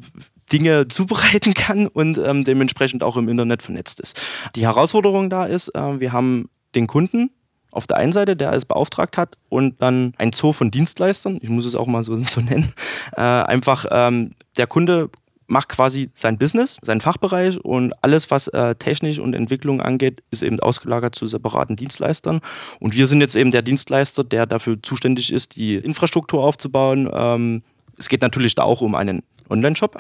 [0.52, 4.22] Dinge zubereiten kann und ähm, dementsprechend auch im Internet vernetzt ist.
[4.56, 7.32] Die Herausforderung da ist, äh, wir haben den Kunden,
[7.72, 11.50] auf der einen Seite, der es beauftragt hat, und dann ein Zoo von Dienstleistern, ich
[11.50, 12.74] muss es auch mal so, so nennen.
[13.16, 15.10] Äh, einfach ähm, der Kunde
[15.48, 20.44] macht quasi sein Business, seinen Fachbereich und alles, was äh, Technik und Entwicklung angeht, ist
[20.44, 22.42] eben ausgelagert zu separaten Dienstleistern.
[22.80, 27.10] Und wir sind jetzt eben der Dienstleister, der dafür zuständig ist, die Infrastruktur aufzubauen.
[27.14, 27.64] Ähm,
[27.98, 29.98] es geht natürlich da auch um einen Online-Shop.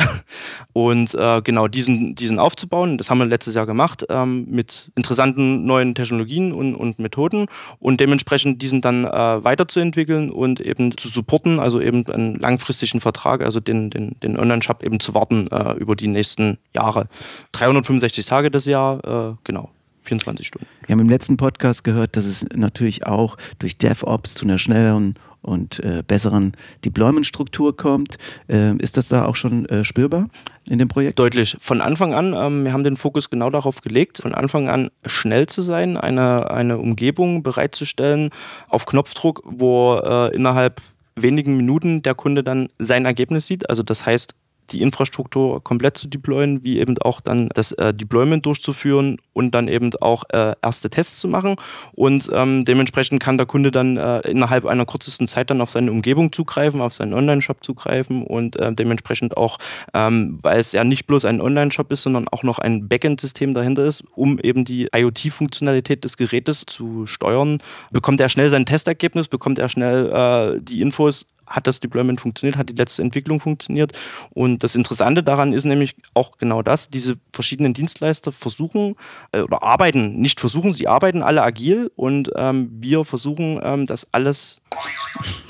[0.74, 5.66] Und äh, genau diesen, diesen aufzubauen, das haben wir letztes Jahr gemacht, ähm, mit interessanten
[5.66, 7.48] neuen Technologien und, und Methoden
[7.80, 9.10] und dementsprechend diesen dann äh,
[9.44, 14.84] weiterzuentwickeln und eben zu supporten, also eben einen langfristigen Vertrag, also den, den, den Online-Shop
[14.84, 17.08] eben zu warten äh, über die nächsten Jahre.
[17.54, 19.70] 365 Tage das Jahr, äh, genau.
[20.06, 20.68] 24 Stunden.
[20.86, 25.16] Wir haben im letzten Podcast gehört, dass es natürlich auch durch DevOps zu einer schnelleren
[25.46, 26.54] und äh, besseren
[26.84, 28.18] Deployment-Struktur kommt.
[28.50, 30.28] Äh, ist das da auch schon äh, spürbar
[30.68, 31.20] in dem Projekt?
[31.20, 31.58] Deutlich.
[31.62, 35.48] Von Anfang an, ähm, wir haben den Fokus genau darauf gelegt, von Anfang an schnell
[35.48, 38.32] zu sein, eine, eine Umgebung bereitzustellen
[38.68, 40.82] auf Knopfdruck, wo äh, innerhalb
[41.16, 43.70] wenigen Minuten der Kunde dann sein Ergebnis sieht.
[43.70, 44.36] Also das heißt,
[44.72, 49.68] die Infrastruktur komplett zu deployen, wie eben auch dann das äh, Deployment durchzuführen und dann
[49.68, 51.56] eben auch äh, erste Tests zu machen.
[51.94, 55.92] Und ähm, dementsprechend kann der Kunde dann äh, innerhalb einer kürzesten Zeit dann auf seine
[55.92, 59.58] Umgebung zugreifen, auf seinen Online-Shop zugreifen und äh, dementsprechend auch,
[59.94, 63.86] ähm, weil es ja nicht bloß ein Online-Shop ist, sondern auch noch ein Backend-System dahinter
[63.86, 67.60] ist, um eben die IoT-Funktionalität des Gerätes zu steuern,
[67.92, 72.58] bekommt er schnell sein Testergebnis, bekommt er schnell äh, die Infos, hat das Deployment funktioniert,
[72.58, 73.94] hat die letzte Entwicklung funktioniert.
[74.32, 78.96] Und das Interessante daran ist nämlich auch genau das, diese verschiedenen Dienstleister versuchen
[79.32, 84.08] äh, oder arbeiten, nicht versuchen, sie arbeiten alle agil und ähm, wir versuchen ähm, das
[84.12, 84.62] alles.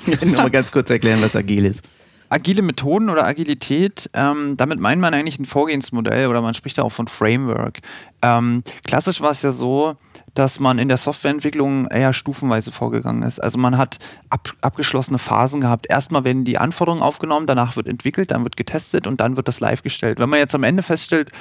[0.21, 1.83] Nochmal ganz kurz erklären, was agil ist.
[2.29, 6.83] Agile Methoden oder Agilität, ähm, damit meint man eigentlich ein Vorgehensmodell oder man spricht da
[6.83, 7.79] auch von Framework.
[8.21, 9.95] Ähm, klassisch war es ja so,
[10.33, 13.39] dass man in der Softwareentwicklung eher stufenweise vorgegangen ist.
[13.39, 15.87] Also man hat ab, abgeschlossene Phasen gehabt.
[15.89, 19.59] Erstmal werden die Anforderungen aufgenommen, danach wird entwickelt, dann wird getestet und dann wird das
[19.59, 20.19] live gestellt.
[20.19, 21.31] Wenn man jetzt am Ende feststellt,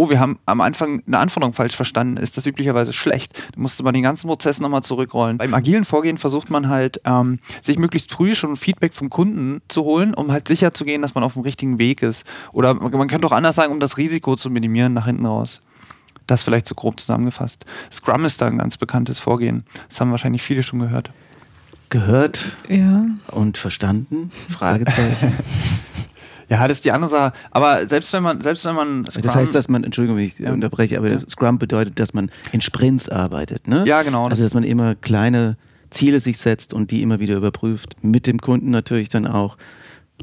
[0.00, 3.34] oh, wir haben am Anfang eine Anforderung falsch verstanden, ist das üblicherweise schlecht.
[3.54, 5.36] Da musste man den ganzen Prozess nochmal zurückrollen.
[5.36, 9.84] Beim agilen Vorgehen versucht man halt, ähm, sich möglichst früh schon Feedback vom Kunden zu
[9.84, 12.24] holen, um halt sicher zu gehen, dass man auf dem richtigen Weg ist.
[12.52, 15.62] Oder man könnte auch anders sagen, um das Risiko zu minimieren nach hinten raus.
[16.26, 17.66] Das vielleicht so grob zusammengefasst.
[17.92, 19.64] Scrum ist da ein ganz bekanntes Vorgehen.
[19.90, 21.10] Das haben wahrscheinlich viele schon gehört.
[21.90, 23.04] Gehört Ja.
[23.32, 24.30] und verstanden?
[24.48, 25.34] Fragezeichen.
[26.50, 27.32] Ja, das ist die andere Sache.
[27.52, 30.38] Aber selbst wenn man, selbst wenn man Das Scrum- heißt, dass man, Entschuldigung, wenn ich
[30.38, 30.52] Ja.
[30.52, 31.18] unterbreche, aber Ja.
[31.28, 33.84] Scrum bedeutet, dass man in Sprints arbeitet, ne?
[33.86, 34.28] Ja, genau.
[34.28, 35.56] Also, dass man immer kleine
[35.90, 37.96] Ziele sich setzt und die immer wieder überprüft.
[38.02, 39.56] Mit dem Kunden natürlich dann auch.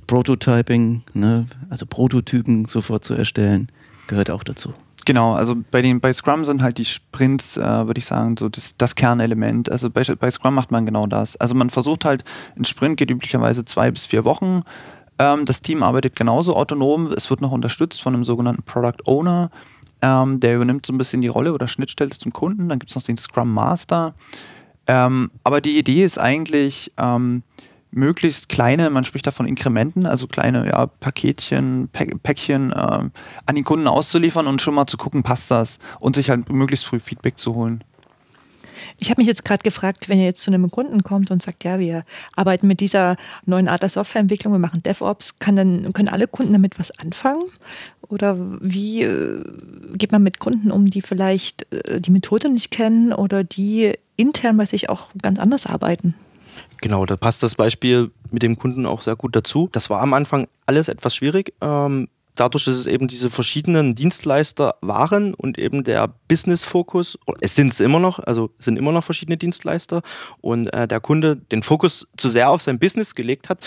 [0.06, 1.48] Prototyping, ne?
[1.70, 3.68] also Prototypen sofort zu erstellen,
[4.08, 4.74] gehört auch dazu.
[5.06, 8.48] Genau, also bei, den, bei Scrum sind halt die Sprints, äh, würde ich sagen, so
[8.50, 9.72] das, das Kernelement.
[9.72, 11.36] Also bei, bei Scrum macht man genau das.
[11.38, 12.24] Also man versucht halt,
[12.58, 14.64] ein Sprint geht üblicherweise zwei bis vier Wochen.
[15.20, 17.12] Ähm, das Team arbeitet genauso autonom.
[17.12, 19.52] Es wird noch unterstützt von einem sogenannten Product Owner.
[20.02, 22.70] Ähm, der übernimmt so ein bisschen die Rolle oder Schnittstelle zum Kunden.
[22.70, 24.14] Dann gibt es noch den Scrum Master.
[24.86, 27.44] Ähm, aber die Idee ist eigentlich, ähm,
[27.92, 33.12] möglichst kleine, man spricht da von Inkrementen, also kleine ja, Paketchen, Päck, Päckchen ähm,
[33.46, 36.86] an den Kunden auszuliefern und schon mal zu gucken, passt das und sich halt möglichst
[36.86, 37.84] früh Feedback zu holen.
[38.98, 41.64] Ich habe mich jetzt gerade gefragt, wenn ihr jetzt zu einem Kunden kommt und sagt,
[41.64, 42.04] ja, wir
[42.36, 46.54] arbeiten mit dieser neuen Art der Softwareentwicklung, wir machen DevOps, kann dann, können alle Kunden
[46.54, 47.44] damit was anfangen?
[48.10, 49.44] Oder wie äh,
[49.96, 54.58] geht man mit Kunden um, die vielleicht äh, die Methode nicht kennen oder die intern
[54.58, 56.16] bei sich auch ganz anders arbeiten?
[56.82, 59.70] Genau, da passt das Beispiel mit dem Kunden auch sehr gut dazu.
[59.72, 61.54] Das war am Anfang alles etwas schwierig.
[61.62, 62.08] Ähm,
[62.40, 67.80] dadurch, dass es eben diese verschiedenen Dienstleister waren und eben der Business-Fokus, es sind es
[67.80, 70.02] immer noch, also sind immer noch verschiedene Dienstleister
[70.42, 73.60] und äh, der Kunde den Fokus zu sehr auf sein Business gelegt hat,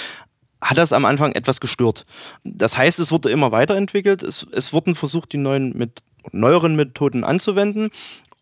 [0.61, 2.07] hat das am Anfang etwas gestört.
[2.45, 6.03] Das heißt, es wurde immer weiterentwickelt, es, es wurden versucht, die neuen mit
[6.33, 7.91] neueren Methoden anzuwenden.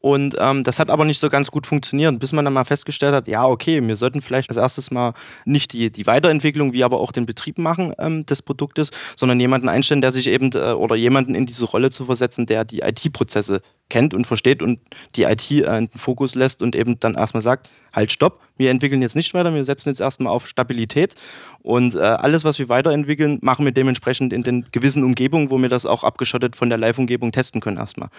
[0.01, 3.15] Und ähm, das hat aber nicht so ganz gut funktioniert, bis man dann mal festgestellt
[3.15, 5.13] hat, ja, okay, wir sollten vielleicht als erstes mal
[5.45, 9.69] nicht die, die Weiterentwicklung, wie aber auch den Betrieb machen ähm, des Produktes, sondern jemanden
[9.69, 13.61] einstellen, der sich eben äh, oder jemanden in diese Rolle zu versetzen, der die IT-Prozesse
[13.89, 14.79] kennt und versteht und
[15.17, 18.71] die IT äh, in den Fokus lässt und eben dann erstmal sagt, halt stopp, wir
[18.71, 21.17] entwickeln jetzt nicht weiter, wir setzen jetzt erstmal auf Stabilität
[21.63, 25.69] und äh, alles, was wir weiterentwickeln, machen wir dementsprechend in den gewissen Umgebungen, wo wir
[25.69, 28.11] das auch abgeschottet von der Live-Umgebung testen können erstmal.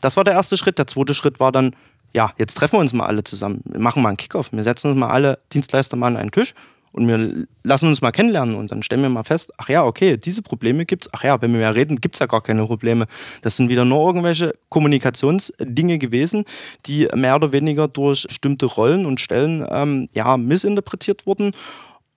[0.00, 0.78] Das war der erste Schritt.
[0.78, 1.74] Der zweite Schritt war dann,
[2.12, 3.62] ja, jetzt treffen wir uns mal alle zusammen.
[3.64, 4.52] Wir machen mal einen Kickoff.
[4.52, 6.54] Wir setzen uns mal alle Dienstleister mal an einen Tisch
[6.92, 10.16] und wir lassen uns mal kennenlernen und dann stellen wir mal fest, ach ja, okay,
[10.16, 11.12] diese Probleme gibt es.
[11.12, 13.06] Ach ja, wenn wir mehr reden, gibt es ja gar keine Probleme.
[13.42, 16.44] Das sind wieder nur irgendwelche Kommunikationsdinge gewesen,
[16.86, 21.52] die mehr oder weniger durch bestimmte Rollen und Stellen ähm, ja, missinterpretiert wurden.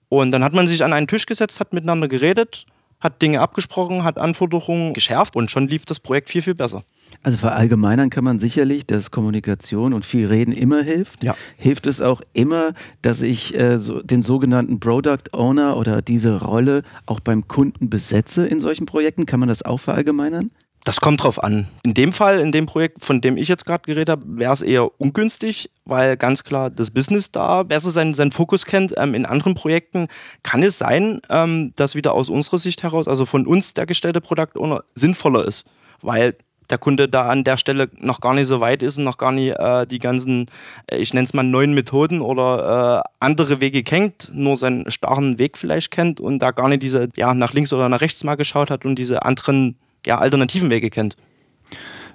[0.08, 2.66] Und dann hat man sich an einen Tisch gesetzt, hat miteinander geredet,
[3.00, 6.84] hat Dinge abgesprochen, hat Anforderungen geschärft und schon lief das Projekt viel, viel besser.
[7.22, 11.22] Also verallgemeinern kann man sicherlich, dass Kommunikation und viel Reden immer hilft.
[11.22, 11.36] Ja.
[11.56, 16.82] Hilft es auch immer, dass ich äh, so den sogenannten Product Owner oder diese Rolle
[17.06, 19.26] auch beim Kunden besetze in solchen Projekten?
[19.26, 20.50] Kann man das auch verallgemeinern?
[20.84, 21.66] Das kommt drauf an.
[21.82, 24.60] In dem Fall, in dem Projekt, von dem ich jetzt gerade geredet habe, wäre es
[24.60, 28.92] eher ungünstig, weil ganz klar das Business da besser seinen, seinen Fokus kennt.
[28.98, 30.08] Ähm, in anderen Projekten
[30.42, 34.20] kann es sein, ähm, dass wieder aus unserer Sicht heraus, also von uns der gestellte
[34.20, 35.64] Product Owner, sinnvoller ist,
[36.02, 36.36] weil
[36.70, 39.32] der Kunde da an der Stelle noch gar nicht so weit ist und noch gar
[39.32, 40.50] nicht äh, die ganzen,
[40.86, 45.38] äh, ich nenne es mal neuen Methoden oder äh, andere Wege kennt, nur seinen starren
[45.38, 48.34] Weg vielleicht kennt und da gar nicht diese, ja, nach links oder nach rechts mal
[48.34, 51.16] geschaut hat und diese anderen, ja, alternativen Wege kennt.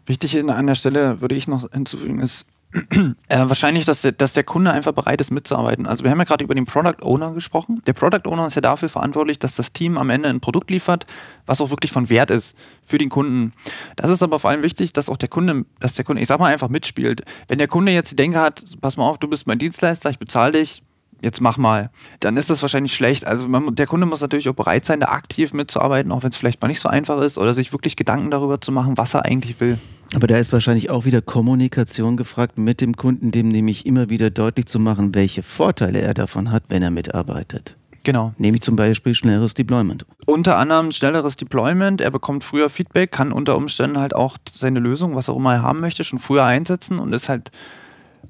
[0.06, 2.46] Wichtig an der Stelle würde ich noch hinzufügen, ist
[3.30, 5.88] äh, wahrscheinlich, dass der, dass der Kunde einfach bereit ist mitzuarbeiten.
[5.88, 7.82] Also wir haben ja gerade über den Product Owner gesprochen.
[7.88, 11.08] Der Product Owner ist ja dafür verantwortlich, dass das Team am Ende ein Produkt liefert,
[11.48, 13.54] was auch wirklich von Wert ist für den Kunden.
[13.96, 16.40] Das ist aber vor allem wichtig, dass auch der Kunde, dass der Kunde, ich sag
[16.40, 17.24] mal einfach mitspielt.
[17.48, 20.20] Wenn der Kunde jetzt die Denke hat, pass mal auf, du bist mein Dienstleister, ich
[20.20, 20.84] bezahle dich,
[21.22, 23.26] jetzt mach mal, dann ist das wahrscheinlich schlecht.
[23.26, 26.38] Also man, der Kunde muss natürlich auch bereit sein, da aktiv mitzuarbeiten, auch wenn es
[26.38, 29.26] vielleicht mal nicht so einfach ist oder sich wirklich Gedanken darüber zu machen, was er
[29.26, 29.78] eigentlich will.
[30.16, 34.30] Aber da ist wahrscheinlich auch wieder Kommunikation gefragt mit dem Kunden, dem nämlich immer wieder
[34.30, 37.76] deutlich zu machen, welche Vorteile er davon hat, wenn er mitarbeitet.
[38.04, 38.34] Genau.
[38.38, 40.06] Nämlich zum Beispiel schnelleres Deployment.
[40.26, 45.16] Unter anderem schnelleres Deployment, er bekommt früher Feedback, kann unter Umständen halt auch seine Lösung,
[45.16, 47.52] was auch immer er haben möchte, schon früher einsetzen und ist halt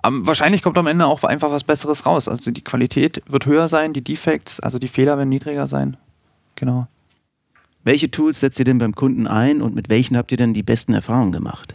[0.02, 2.28] am, wahrscheinlich kommt am Ende auch einfach was Besseres raus.
[2.28, 5.98] Also die Qualität wird höher sein, die Defects, also die Fehler werden niedriger sein.
[6.56, 6.88] Genau.
[7.84, 10.64] Welche Tools setzt ihr denn beim Kunden ein und mit welchen habt ihr denn die
[10.64, 11.74] besten Erfahrungen gemacht?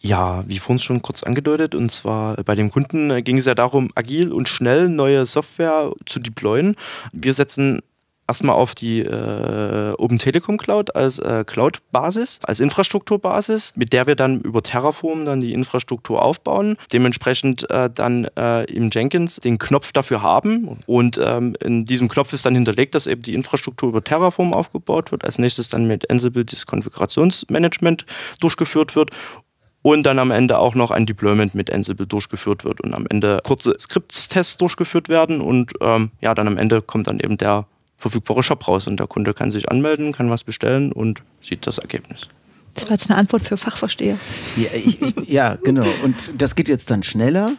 [0.00, 3.54] Ja, wie vorhin schon kurz angedeutet, und zwar bei dem Kunden äh, ging es ja
[3.54, 6.74] darum, agil und schnell neue Software zu deployen.
[7.12, 7.82] Wir setzen
[8.28, 14.16] erstmal auf die äh, Open Telekom Cloud als äh, Cloud-Basis, als Infrastrukturbasis, mit der wir
[14.16, 16.76] dann über Terraform dann die Infrastruktur aufbauen.
[16.92, 22.32] Dementsprechend äh, dann äh, im Jenkins den Knopf dafür haben und ähm, in diesem Knopf
[22.32, 25.24] ist dann hinterlegt, dass eben die Infrastruktur über Terraform aufgebaut wird.
[25.24, 28.06] Als nächstes dann mit Ansible das Konfigurationsmanagement
[28.40, 29.10] durchgeführt wird
[29.82, 33.40] und dann am Ende auch noch ein Deployment mit Ansible durchgeführt wird und am Ende
[33.44, 37.66] kurze Skriptstests durchgeführt werden und ähm, ja, dann am Ende kommt dann eben der
[38.02, 41.78] verfügbare Shop raus und der Kunde kann sich anmelden, kann was bestellen und sieht das
[41.78, 42.28] Ergebnis.
[42.74, 44.18] Das war jetzt eine Antwort für Fachversteher.
[44.56, 45.86] Ja, ich, ich, ja, genau.
[46.02, 47.52] Und das geht jetzt dann schneller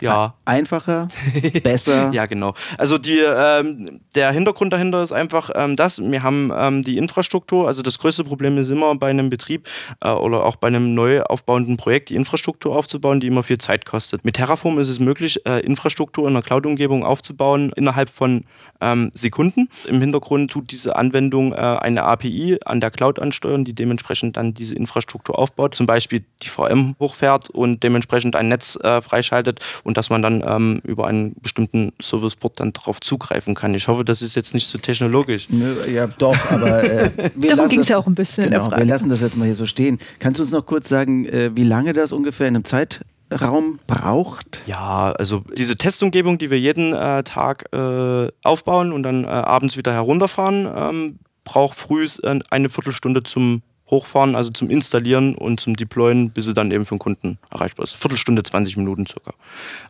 [0.00, 0.34] ja.
[0.44, 1.08] Einfacher,
[1.62, 2.10] besser.
[2.12, 2.54] ja, genau.
[2.78, 7.66] Also die, ähm, der Hintergrund dahinter ist einfach ähm, das, wir haben ähm, die Infrastruktur,
[7.66, 9.68] also das größte Problem ist immer bei einem Betrieb
[10.00, 13.86] äh, oder auch bei einem neu aufbauenden Projekt, die Infrastruktur aufzubauen, die immer viel Zeit
[13.86, 14.24] kostet.
[14.24, 18.44] Mit Terraform ist es möglich, äh, Infrastruktur in einer Cloud-Umgebung aufzubauen innerhalb von
[18.80, 19.68] ähm, Sekunden.
[19.86, 24.54] Im Hintergrund tut diese Anwendung äh, eine API an der Cloud ansteuern, die dementsprechend dann
[24.54, 29.96] diese Infrastruktur aufbaut, zum Beispiel die VM hochfährt und dementsprechend ein Netz äh, freischaltet und
[29.96, 33.74] dass man dann ähm, über einen bestimmten Serviceport dann darauf zugreifen kann.
[33.74, 35.46] Ich hoffe, das ist jetzt nicht zu so technologisch.
[35.50, 39.10] Nö, ja, doch, aber äh, darum ging es ja auch ein bisschen genau, Wir lassen
[39.10, 39.98] das jetzt mal hier so stehen.
[40.18, 44.62] Kannst du uns noch kurz sagen, äh, wie lange das ungefähr in einem Zeitraum braucht?
[44.66, 49.76] Ja, also diese Testumgebung, die wir jeden äh, Tag äh, aufbauen und dann äh, abends
[49.76, 55.76] wieder herunterfahren, ähm, braucht früh äh, eine Viertelstunde zum hochfahren, also zum Installieren und zum
[55.76, 57.94] Deployen, bis sie dann eben für den Kunden erreichbar ist.
[57.94, 59.34] Viertelstunde, 20 Minuten circa.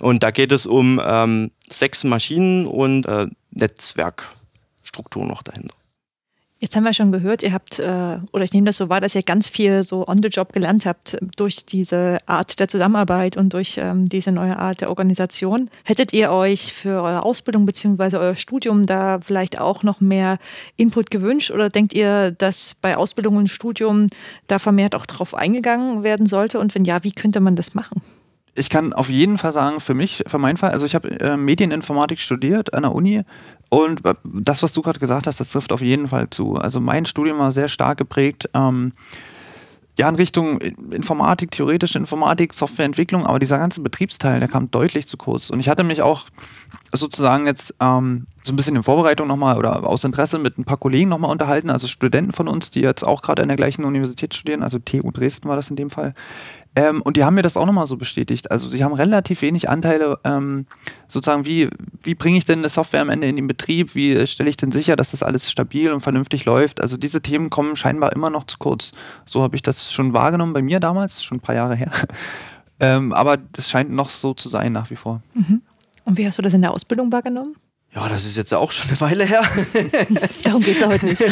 [0.01, 5.75] Und da geht es um ähm, sechs Maschinen und äh, Netzwerkstruktur noch dahinter.
[6.65, 9.15] Jetzt haben wir schon gehört, ihr habt, äh, oder ich nehme das so wahr, dass
[9.15, 13.53] ihr ganz viel so on the job gelernt habt durch diese Art der Zusammenarbeit und
[13.53, 15.69] durch ähm, diese neue Art der Organisation.
[15.85, 18.17] Hättet ihr euch für eure Ausbildung bzw.
[18.17, 20.39] euer Studium da vielleicht auch noch mehr
[20.77, 24.07] Input gewünscht oder denkt ihr, dass bei Ausbildung und Studium
[24.47, 26.61] da vermehrt auch drauf eingegangen werden sollte?
[26.61, 28.01] Und wenn ja, wie könnte man das machen?
[28.55, 31.37] Ich kann auf jeden Fall sagen, für mich, für meinen Fall, also ich habe äh,
[31.37, 33.23] Medieninformatik studiert an der Uni
[33.69, 36.55] und das, was du gerade gesagt hast, das trifft auf jeden Fall zu.
[36.55, 38.49] Also mein Studium war sehr stark geprägt.
[38.55, 38.93] Ähm,
[39.99, 45.17] ja, in Richtung Informatik, theoretische Informatik, Softwareentwicklung, aber dieser ganze Betriebsteil, der kam deutlich zu
[45.17, 45.51] kurz.
[45.51, 46.27] Und ich hatte mich auch
[46.93, 50.79] sozusagen jetzt ähm, so ein bisschen in Vorbereitung nochmal oder aus Interesse mit ein paar
[50.79, 54.35] Kollegen nochmal unterhalten, also Studenten von uns, die jetzt auch gerade an der gleichen Universität
[54.35, 56.15] studieren, also TU Dresden war das in dem Fall,
[56.77, 58.51] ähm, und die haben mir das auch nochmal so bestätigt.
[58.51, 60.67] Also sie haben relativ wenig Anteile, ähm,
[61.09, 61.69] sozusagen, wie,
[62.03, 64.73] wie bringe ich denn eine Software am Ende in den Betrieb, wie stelle ich denn
[64.73, 66.81] sicher, dass das alles stabil und vernünftig läuft.
[66.81, 68.93] Also diese Themen kommen scheinbar immer noch zu kurz.
[69.25, 71.93] So habe ich das schon wahrgenommen bei mir damals, schon ein paar Jahre her.
[72.81, 75.23] ähm, aber das scheint noch so zu sein nach wie vor.
[75.35, 75.63] Mhm.
[76.05, 77.55] Und wie hast du das in der Ausbildung wahrgenommen?
[77.95, 79.45] Ja, das ist jetzt auch schon eine Weile her.
[80.43, 81.23] Darum geht es ja heute nicht.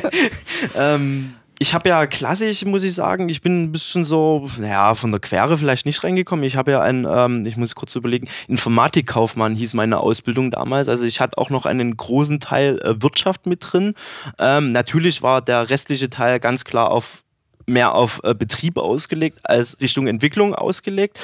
[0.76, 5.12] ähm, ich habe ja klassisch, muss ich sagen, ich bin ein bisschen so, naja, von
[5.12, 6.44] der Quere vielleicht nicht reingekommen.
[6.44, 10.88] Ich habe ja ein, ähm, ich muss kurz überlegen, Informatikkaufmann hieß meine Ausbildung damals.
[10.88, 13.94] Also ich hatte auch noch einen großen Teil äh, Wirtschaft mit drin.
[14.40, 17.21] Ähm, natürlich war der restliche Teil ganz klar auf
[17.66, 21.18] mehr auf äh, Betrieb ausgelegt als Richtung Entwicklung ausgelegt.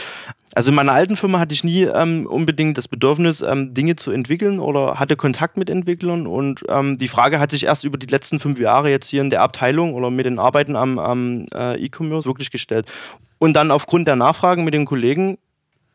[0.54, 4.10] Also in meiner alten Firma hatte ich nie ähm, unbedingt das Bedürfnis, ähm, Dinge zu
[4.10, 6.26] entwickeln oder hatte Kontakt mit Entwicklern.
[6.26, 9.30] Und ähm, die Frage hat sich erst über die letzten fünf Jahre jetzt hier in
[9.30, 12.86] der Abteilung oder mit den Arbeiten am, am äh, E-Commerce wirklich gestellt.
[13.38, 15.38] Und dann aufgrund der Nachfragen mit den Kollegen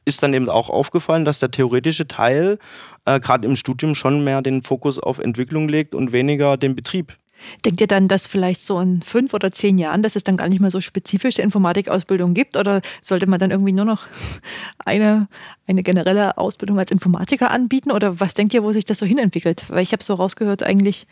[0.06, 2.60] ist dann eben auch aufgefallen, dass der theoretische Teil
[3.06, 7.18] äh, gerade im Studium schon mehr den Fokus auf Entwicklung legt und weniger den Betrieb.
[7.66, 10.50] Denkt ihr dann, dass vielleicht so in fünf oder zehn Jahren, dass es dann gar
[10.50, 12.58] nicht mehr so spezifische Informatikausbildung gibt?
[12.58, 14.04] Oder sollte man dann irgendwie nur noch
[14.86, 15.28] eine,
[15.68, 17.92] eine generelle Ausbildung als Informatiker anbieten?
[17.92, 19.66] Oder was denkt ihr, wo sich das so hinentwickelt?
[19.70, 21.08] Weil ich habe so rausgehört, eigentlich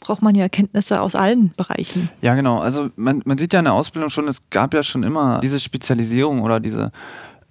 [0.00, 2.10] braucht man ja Kenntnisse aus allen Bereichen.
[2.20, 2.58] Ja, genau.
[2.58, 5.60] Also man, man sieht ja in der Ausbildung schon, es gab ja schon immer diese
[5.60, 6.92] Spezialisierung oder diese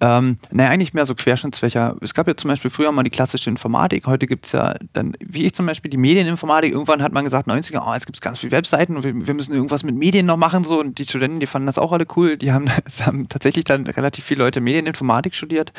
[0.00, 1.96] ähm, naja, eigentlich mehr so Querschnittsfächer.
[2.02, 4.06] Es gab ja zum Beispiel früher mal die klassische Informatik.
[4.06, 6.72] Heute gibt es ja dann, wie ich zum Beispiel, die Medieninformatik.
[6.72, 9.34] Irgendwann hat man gesagt, 90er, oh, jetzt gibt es ganz viele Webseiten und wir, wir,
[9.34, 10.64] müssen irgendwas mit Medien noch machen.
[10.64, 10.80] So.
[10.80, 12.36] Und die Studenten, die fanden das auch alle cool.
[12.36, 15.72] Die haben, haben tatsächlich dann relativ viele Leute Medieninformatik studiert.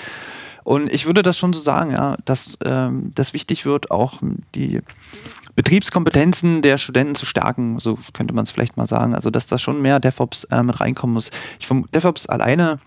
[0.63, 4.19] Und ich würde das schon so sagen, ja, dass ähm, das wichtig wird, auch
[4.53, 4.81] die
[5.55, 9.15] Betriebskompetenzen der Studenten zu stärken, so könnte man es vielleicht mal sagen.
[9.15, 11.31] Also dass da schon mehr DevOps äh, mit reinkommen muss.
[11.59, 12.79] Ich vom DevOps alleine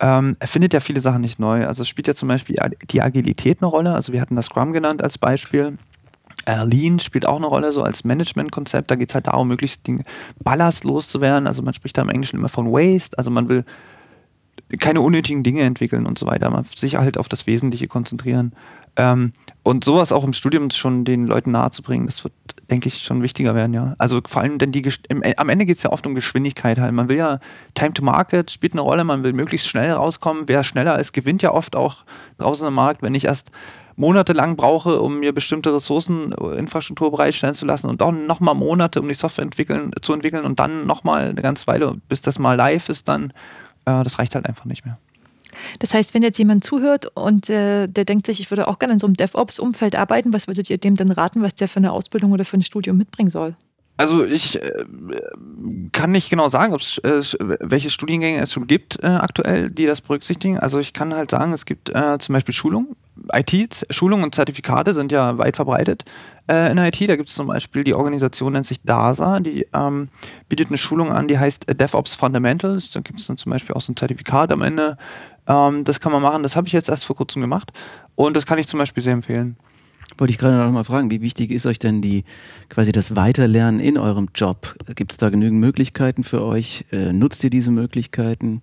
[0.00, 1.66] ähm, erfindet ja viele Sachen nicht neu.
[1.66, 2.56] Also es spielt ja zum Beispiel
[2.90, 3.94] die Agilität eine Rolle.
[3.94, 5.78] Also wir hatten das Scrum genannt als Beispiel.
[6.46, 8.90] Äh, Lean spielt auch eine Rolle, so als Managementkonzept.
[8.90, 10.04] Da geht es halt darum, möglichst Dinge
[10.42, 11.46] ballastlos zu werden.
[11.46, 13.16] Also man spricht da im Englischen immer von Waste.
[13.18, 13.64] Also man will
[14.80, 16.50] keine unnötigen Dinge entwickeln und so weiter.
[16.50, 18.52] Man sich halt auf das Wesentliche konzentrieren.
[18.96, 22.34] Ähm, und sowas auch im Studium schon den Leuten nahezubringen, das wird
[22.70, 23.94] denke ich, schon wichtiger werden, ja.
[23.98, 26.92] Also vor allem, denn die im, am Ende geht es ja oft um Geschwindigkeit halt.
[26.92, 27.38] Man will ja,
[27.74, 30.44] Time to Market spielt eine Rolle, man will möglichst schnell rauskommen.
[30.46, 32.04] Wer schneller ist, gewinnt ja oft auch
[32.38, 33.02] draußen im Markt.
[33.02, 33.50] Wenn ich erst
[33.96, 39.00] monatelang brauche, um mir bestimmte Ressourcen, äh, Infrastruktur bereitstellen zu lassen und dann nochmal Monate,
[39.00, 42.54] um die Software entwickeln, zu entwickeln und dann nochmal eine ganze Weile, bis das mal
[42.54, 43.30] live ist, dann,
[43.84, 44.98] äh, das reicht halt einfach nicht mehr.
[45.78, 48.94] Das heißt, wenn jetzt jemand zuhört und äh, der denkt sich, ich würde auch gerne
[48.94, 51.92] in so einem DevOps-Umfeld arbeiten, was würdet ihr dem denn raten, was der für eine
[51.92, 53.56] Ausbildung oder für ein Studium mitbringen soll?
[53.96, 54.84] Also ich äh,
[55.92, 57.22] kann nicht genau sagen, äh,
[57.60, 60.58] welche Studiengänge es schon gibt äh, aktuell, die das berücksichtigen.
[60.58, 62.96] Also ich kann halt sagen, es gibt äh, zum Beispiel Schulungen.
[63.32, 66.04] IT, Schulungen und Zertifikate sind ja weit verbreitet
[66.50, 67.08] äh, in der IT.
[67.08, 70.08] Da gibt es zum Beispiel die Organisation nennt sich DASA, die ähm,
[70.48, 72.90] bietet eine Schulung an, die heißt DevOps Fundamentals.
[72.90, 74.98] Da gibt es dann zum Beispiel auch so ein Zertifikat am Ende.
[75.46, 76.42] Ähm, das kann man machen.
[76.42, 77.72] Das habe ich jetzt erst vor kurzem gemacht
[78.14, 79.56] und das kann ich zum Beispiel sehr empfehlen.
[80.18, 82.24] Wollte ich gerade noch mal fragen, wie wichtig ist euch denn die
[82.68, 84.76] quasi das Weiterlernen in eurem Job?
[84.94, 86.84] Gibt es da genügend Möglichkeiten für euch?
[86.92, 88.60] Äh, nutzt ihr diese Möglichkeiten?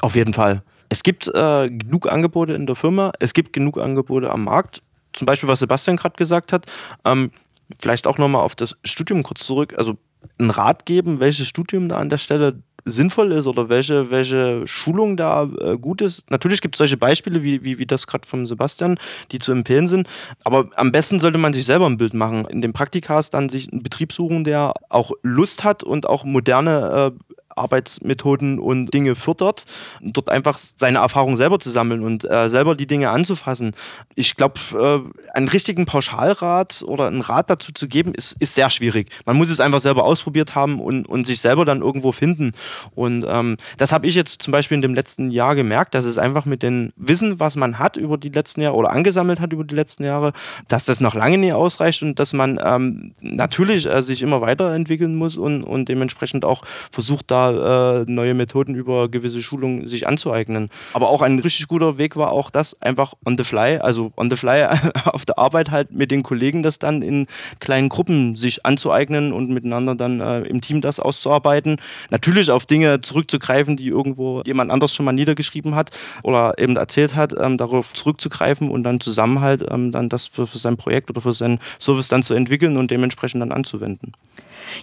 [0.00, 0.62] Auf jeden Fall.
[0.88, 4.82] Es gibt äh, genug Angebote in der Firma, es gibt genug Angebote am Markt.
[5.12, 6.66] Zum Beispiel, was Sebastian gerade gesagt hat.
[7.04, 7.30] Ähm,
[7.78, 9.74] vielleicht auch nochmal auf das Studium kurz zurück.
[9.76, 9.96] Also
[10.38, 15.16] einen Rat geben, welches Studium da an der Stelle sinnvoll ist oder welche, welche Schulung
[15.16, 16.30] da äh, gut ist.
[16.30, 18.98] Natürlich gibt es solche Beispiele, wie, wie, wie das gerade von Sebastian,
[19.32, 20.08] die zu empfehlen sind.
[20.44, 22.46] Aber am besten sollte man sich selber ein Bild machen.
[22.46, 27.12] In dem Praktikas dann sich einen Betrieb suchen, der auch Lust hat und auch moderne
[27.12, 29.64] äh, Arbeitsmethoden und Dinge fördert,
[30.00, 33.72] dort einfach seine Erfahrungen selber zu sammeln und äh, selber die Dinge anzufassen.
[34.14, 38.70] Ich glaube, äh, einen richtigen Pauschalrat oder einen Rat dazu zu geben, ist, ist sehr
[38.70, 39.10] schwierig.
[39.26, 42.52] Man muss es einfach selber ausprobiert haben und, und sich selber dann irgendwo finden.
[42.94, 46.18] Und ähm, das habe ich jetzt zum Beispiel in dem letzten Jahr gemerkt, dass es
[46.18, 49.64] einfach mit dem Wissen, was man hat über die letzten Jahre oder angesammelt hat über
[49.64, 50.32] die letzten Jahre,
[50.68, 55.14] dass das noch lange nicht ausreicht und dass man ähm, natürlich äh, sich immer weiterentwickeln
[55.16, 60.70] muss und, und dementsprechend auch versucht, da äh, neue Methoden über gewisse Schulungen sich anzueignen.
[60.92, 64.30] Aber auch ein richtig guter Weg war auch das einfach on the fly, also on
[64.30, 64.66] the fly
[65.04, 67.26] auf der Arbeit halt mit den Kollegen das dann in
[67.60, 71.76] kleinen Gruppen sich anzueignen und miteinander dann äh, im Team das auszuarbeiten.
[72.10, 75.90] Natürlich auf Dinge zurückzugreifen, die irgendwo jemand anders schon mal niedergeschrieben hat
[76.22, 80.46] oder eben erzählt hat, ähm, darauf zurückzugreifen und dann zusammen halt ähm, dann das für,
[80.46, 84.12] für sein Projekt oder für sein Service dann zu entwickeln und dementsprechend dann anzuwenden.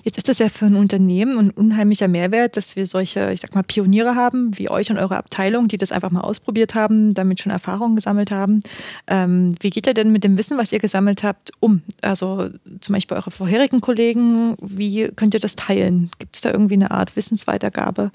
[0.04, 3.56] Jetzt ist das ja für ein Unternehmen ein unheimlicher Mehrwert, dass wir solche, ich sag
[3.56, 7.42] mal, Pioniere haben, wie euch und eure Abteilung, die das einfach mal ausprobiert haben, damit
[7.42, 8.62] schon Erfahrungen gesammelt haben.
[9.08, 11.82] Ähm, wie geht ihr denn mit dem Wissen, was ihr gesammelt habt, um?
[12.02, 16.12] Also zum Beispiel eure vorherigen Kollegen, wie könnt ihr das teilen?
[16.20, 18.12] Gibt es da irgendwie eine Art Wissensweitergabe?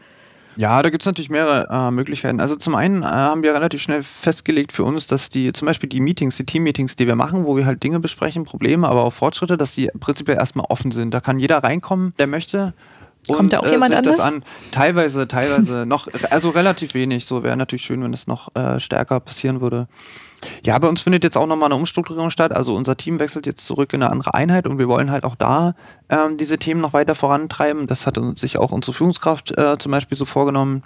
[0.56, 2.40] Ja, da gibt es natürlich mehrere äh, Möglichkeiten.
[2.40, 5.88] Also zum einen äh, haben wir relativ schnell festgelegt für uns, dass die, zum Beispiel
[5.88, 9.12] die Meetings, die Team-Meetings, die wir machen, wo wir halt Dinge besprechen, Probleme, aber auch
[9.12, 11.12] Fortschritte, dass die prinzipiell erstmal offen sind.
[11.12, 12.72] Da kann jeder reinkommen, der möchte.
[13.28, 14.20] Und, Kommt da auch äh, jemand anders?
[14.20, 14.44] An.
[14.70, 17.24] Teilweise, teilweise noch, also relativ wenig.
[17.24, 19.88] So wäre natürlich schön, wenn es noch äh, stärker passieren würde.
[20.64, 22.52] Ja, bei uns findet jetzt auch nochmal eine Umstrukturierung statt.
[22.52, 25.34] Also unser Team wechselt jetzt zurück in eine andere Einheit und wir wollen halt auch
[25.34, 25.74] da
[26.08, 27.86] ähm, diese Themen noch weiter vorantreiben.
[27.86, 30.82] Das hat uns sich auch unsere Führungskraft äh, zum Beispiel so vorgenommen.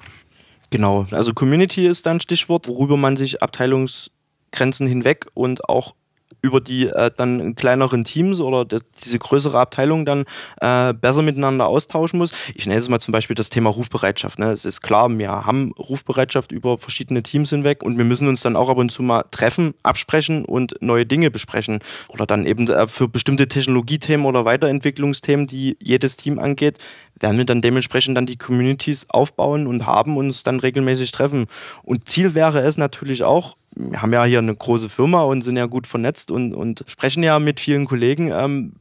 [0.71, 5.95] Genau, also Community ist dann Stichwort, worüber man sich Abteilungsgrenzen hinweg und auch
[6.43, 10.25] über die äh, dann kleineren Teams oder das, diese größere Abteilung dann
[10.61, 12.33] äh, besser miteinander austauschen muss.
[12.55, 14.39] Ich nenne jetzt mal zum Beispiel das Thema Rufbereitschaft.
[14.39, 14.51] Ne?
[14.51, 18.57] Es ist klar, wir haben Rufbereitschaft über verschiedene Teams hinweg und wir müssen uns dann
[18.57, 21.81] auch ab und zu mal treffen, absprechen und neue Dinge besprechen.
[22.09, 26.79] Oder dann eben äh, für bestimmte Technologiethemen oder Weiterentwicklungsthemen, die jedes Team angeht,
[27.21, 31.47] werden wir dann dementsprechend dann die Communities aufbauen und haben uns dann regelmäßig treffen.
[31.83, 35.57] Und Ziel wäre es natürlich auch, wir haben ja hier eine große Firma und sind
[35.57, 38.33] ja gut vernetzt und, und sprechen ja mit vielen Kollegen.
[38.33, 38.73] Ähm,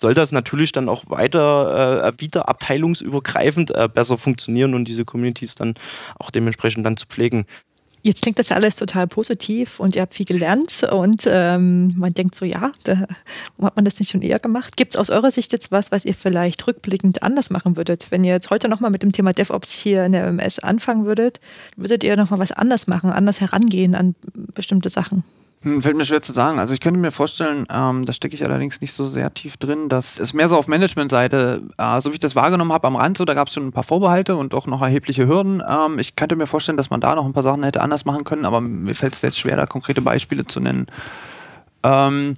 [0.00, 5.56] soll das natürlich dann auch weiter äh, wieder abteilungsübergreifend äh, besser funktionieren und diese Communities
[5.56, 5.74] dann
[6.18, 7.46] auch dementsprechend dann zu pflegen.
[8.02, 12.12] Jetzt klingt das ja alles total positiv und ihr habt viel gelernt und ähm, man
[12.14, 13.06] denkt so, ja, da,
[13.56, 14.76] warum hat man das nicht schon eher gemacht?
[14.76, 18.10] Gibt es aus eurer Sicht jetzt was, was ihr vielleicht rückblickend anders machen würdet?
[18.10, 21.40] Wenn ihr jetzt heute nochmal mit dem Thema DevOps hier in der MS anfangen würdet,
[21.76, 24.14] würdet ihr nochmal was anders machen, anders herangehen an
[24.54, 25.24] bestimmte Sachen?
[25.62, 26.60] Hm, fällt mir schwer zu sagen.
[26.60, 29.88] Also ich könnte mir vorstellen, ähm, da stecke ich allerdings nicht so sehr tief drin,
[29.88, 33.18] dass es mehr so auf Management-Seite, äh, so wie ich das wahrgenommen habe am Rand,
[33.18, 35.60] so da gab es schon ein paar Vorbehalte und auch noch erhebliche Hürden.
[35.68, 38.22] Ähm, ich könnte mir vorstellen, dass man da noch ein paar Sachen hätte anders machen
[38.22, 40.86] können, aber mir fällt es jetzt schwer, da konkrete Beispiele zu nennen.
[41.82, 42.36] Ähm,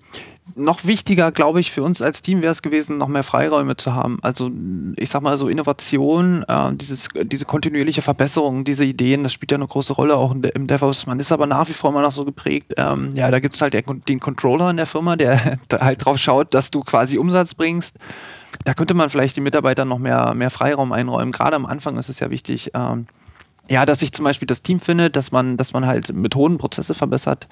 [0.55, 3.95] noch wichtiger, glaube ich, für uns als Team wäre es gewesen, noch mehr Freiräume zu
[3.95, 4.19] haben.
[4.23, 4.51] Also
[4.97, 9.57] ich sag mal so Innovation, äh, dieses, diese kontinuierliche Verbesserung, diese Ideen, das spielt ja
[9.57, 11.07] eine große Rolle auch im DevOps.
[11.07, 12.75] Man ist aber nach wie vor immer noch so geprägt.
[12.77, 16.55] Ähm, ja, da gibt es halt den Controller in der Firma, der halt drauf schaut,
[16.55, 17.97] dass du quasi Umsatz bringst.
[18.65, 21.33] Da könnte man vielleicht die Mitarbeiter noch mehr, mehr Freiraum einräumen.
[21.33, 23.07] Gerade am Anfang ist es ja wichtig, ähm,
[23.69, 26.93] ja, dass sich zum Beispiel das Team findet, dass man, dass man halt Methoden, Prozesse
[26.93, 27.47] verbessert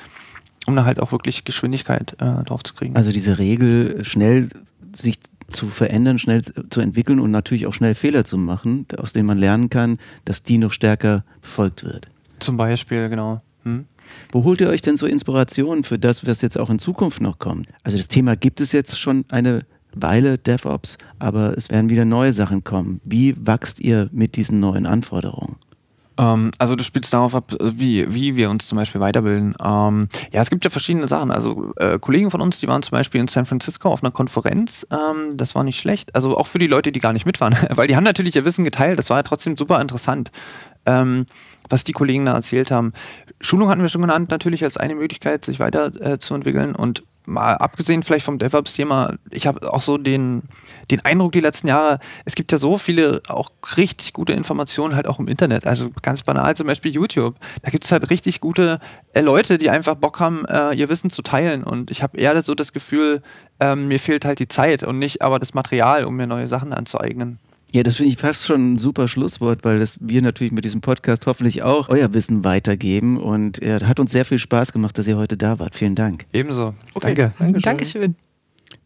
[0.68, 2.94] um da halt auch wirklich Geschwindigkeit äh, drauf zu kriegen.
[2.94, 4.50] Also diese Regel, schnell
[4.92, 9.26] sich zu verändern, schnell zu entwickeln und natürlich auch schnell Fehler zu machen, aus denen
[9.26, 12.08] man lernen kann, dass die noch stärker befolgt wird.
[12.38, 13.40] Zum Beispiel, genau.
[13.64, 13.86] Hm?
[14.30, 17.38] Wo holt ihr euch denn so Inspirationen für das, was jetzt auch in Zukunft noch
[17.38, 17.68] kommt?
[17.82, 19.64] Also das Thema gibt es jetzt schon eine
[19.94, 23.00] Weile, DevOps, aber es werden wieder neue Sachen kommen.
[23.04, 25.56] Wie wachst ihr mit diesen neuen Anforderungen?
[26.18, 29.54] Ähm, also du spielst darauf ab, wie, wie wir uns zum Beispiel weiterbilden.
[29.62, 31.30] Ähm, ja, es gibt ja verschiedene Sachen.
[31.30, 34.86] Also äh, Kollegen von uns, die waren zum Beispiel in San Francisco auf einer Konferenz.
[34.90, 36.14] Ähm, das war nicht schlecht.
[36.14, 38.44] Also auch für die Leute, die gar nicht mit waren, weil die haben natürlich ihr
[38.44, 38.98] Wissen geteilt.
[38.98, 40.30] Das war ja trotzdem super interessant.
[40.86, 41.26] Ähm,
[41.68, 42.92] was die Kollegen da erzählt haben.
[43.40, 46.74] Schulung hatten wir schon genannt, natürlich als eine Möglichkeit, sich weiterzuentwickeln.
[46.74, 50.42] Äh, und mal abgesehen vielleicht vom DevOps-Thema, ich habe auch so den,
[50.90, 55.06] den Eindruck die letzten Jahre, es gibt ja so viele auch richtig gute Informationen halt
[55.06, 55.66] auch im Internet.
[55.66, 57.36] Also ganz banal zum Beispiel YouTube.
[57.62, 58.80] Da gibt es halt richtig gute
[59.12, 61.62] äh, Leute, die einfach Bock haben, äh, ihr Wissen zu teilen.
[61.62, 63.22] Und ich habe eher so das Gefühl,
[63.60, 66.72] ähm, mir fehlt halt die Zeit und nicht aber das Material, um mir neue Sachen
[66.72, 67.38] anzueignen.
[67.72, 70.80] Ja, das finde ich fast schon ein super Schlusswort, weil das wir natürlich mit diesem
[70.80, 73.18] Podcast hoffentlich auch euer Wissen weitergeben.
[73.18, 75.74] Und er hat uns sehr viel Spaß gemacht, dass ihr heute da wart.
[75.74, 76.24] Vielen Dank.
[76.32, 76.74] Ebenso.
[76.94, 77.14] Okay.
[77.14, 77.32] Danke.
[77.38, 77.62] Dankeschön.
[77.62, 78.27] Dankeschön.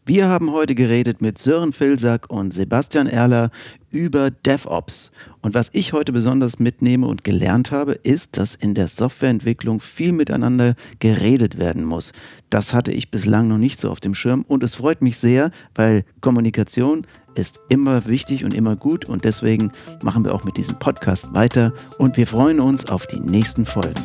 [0.05, 3.51] Wir haben heute geredet mit Sören Filsack und Sebastian Erler
[3.89, 5.11] über DevOps.
[5.41, 10.11] Und was ich heute besonders mitnehme und gelernt habe, ist, dass in der Softwareentwicklung viel
[10.11, 12.11] miteinander geredet werden muss.
[12.49, 15.51] Das hatte ich bislang noch nicht so auf dem Schirm und es freut mich sehr,
[15.73, 19.71] weil Kommunikation ist immer wichtig und immer gut und deswegen
[20.03, 24.03] machen wir auch mit diesem Podcast weiter und wir freuen uns auf die nächsten Folgen.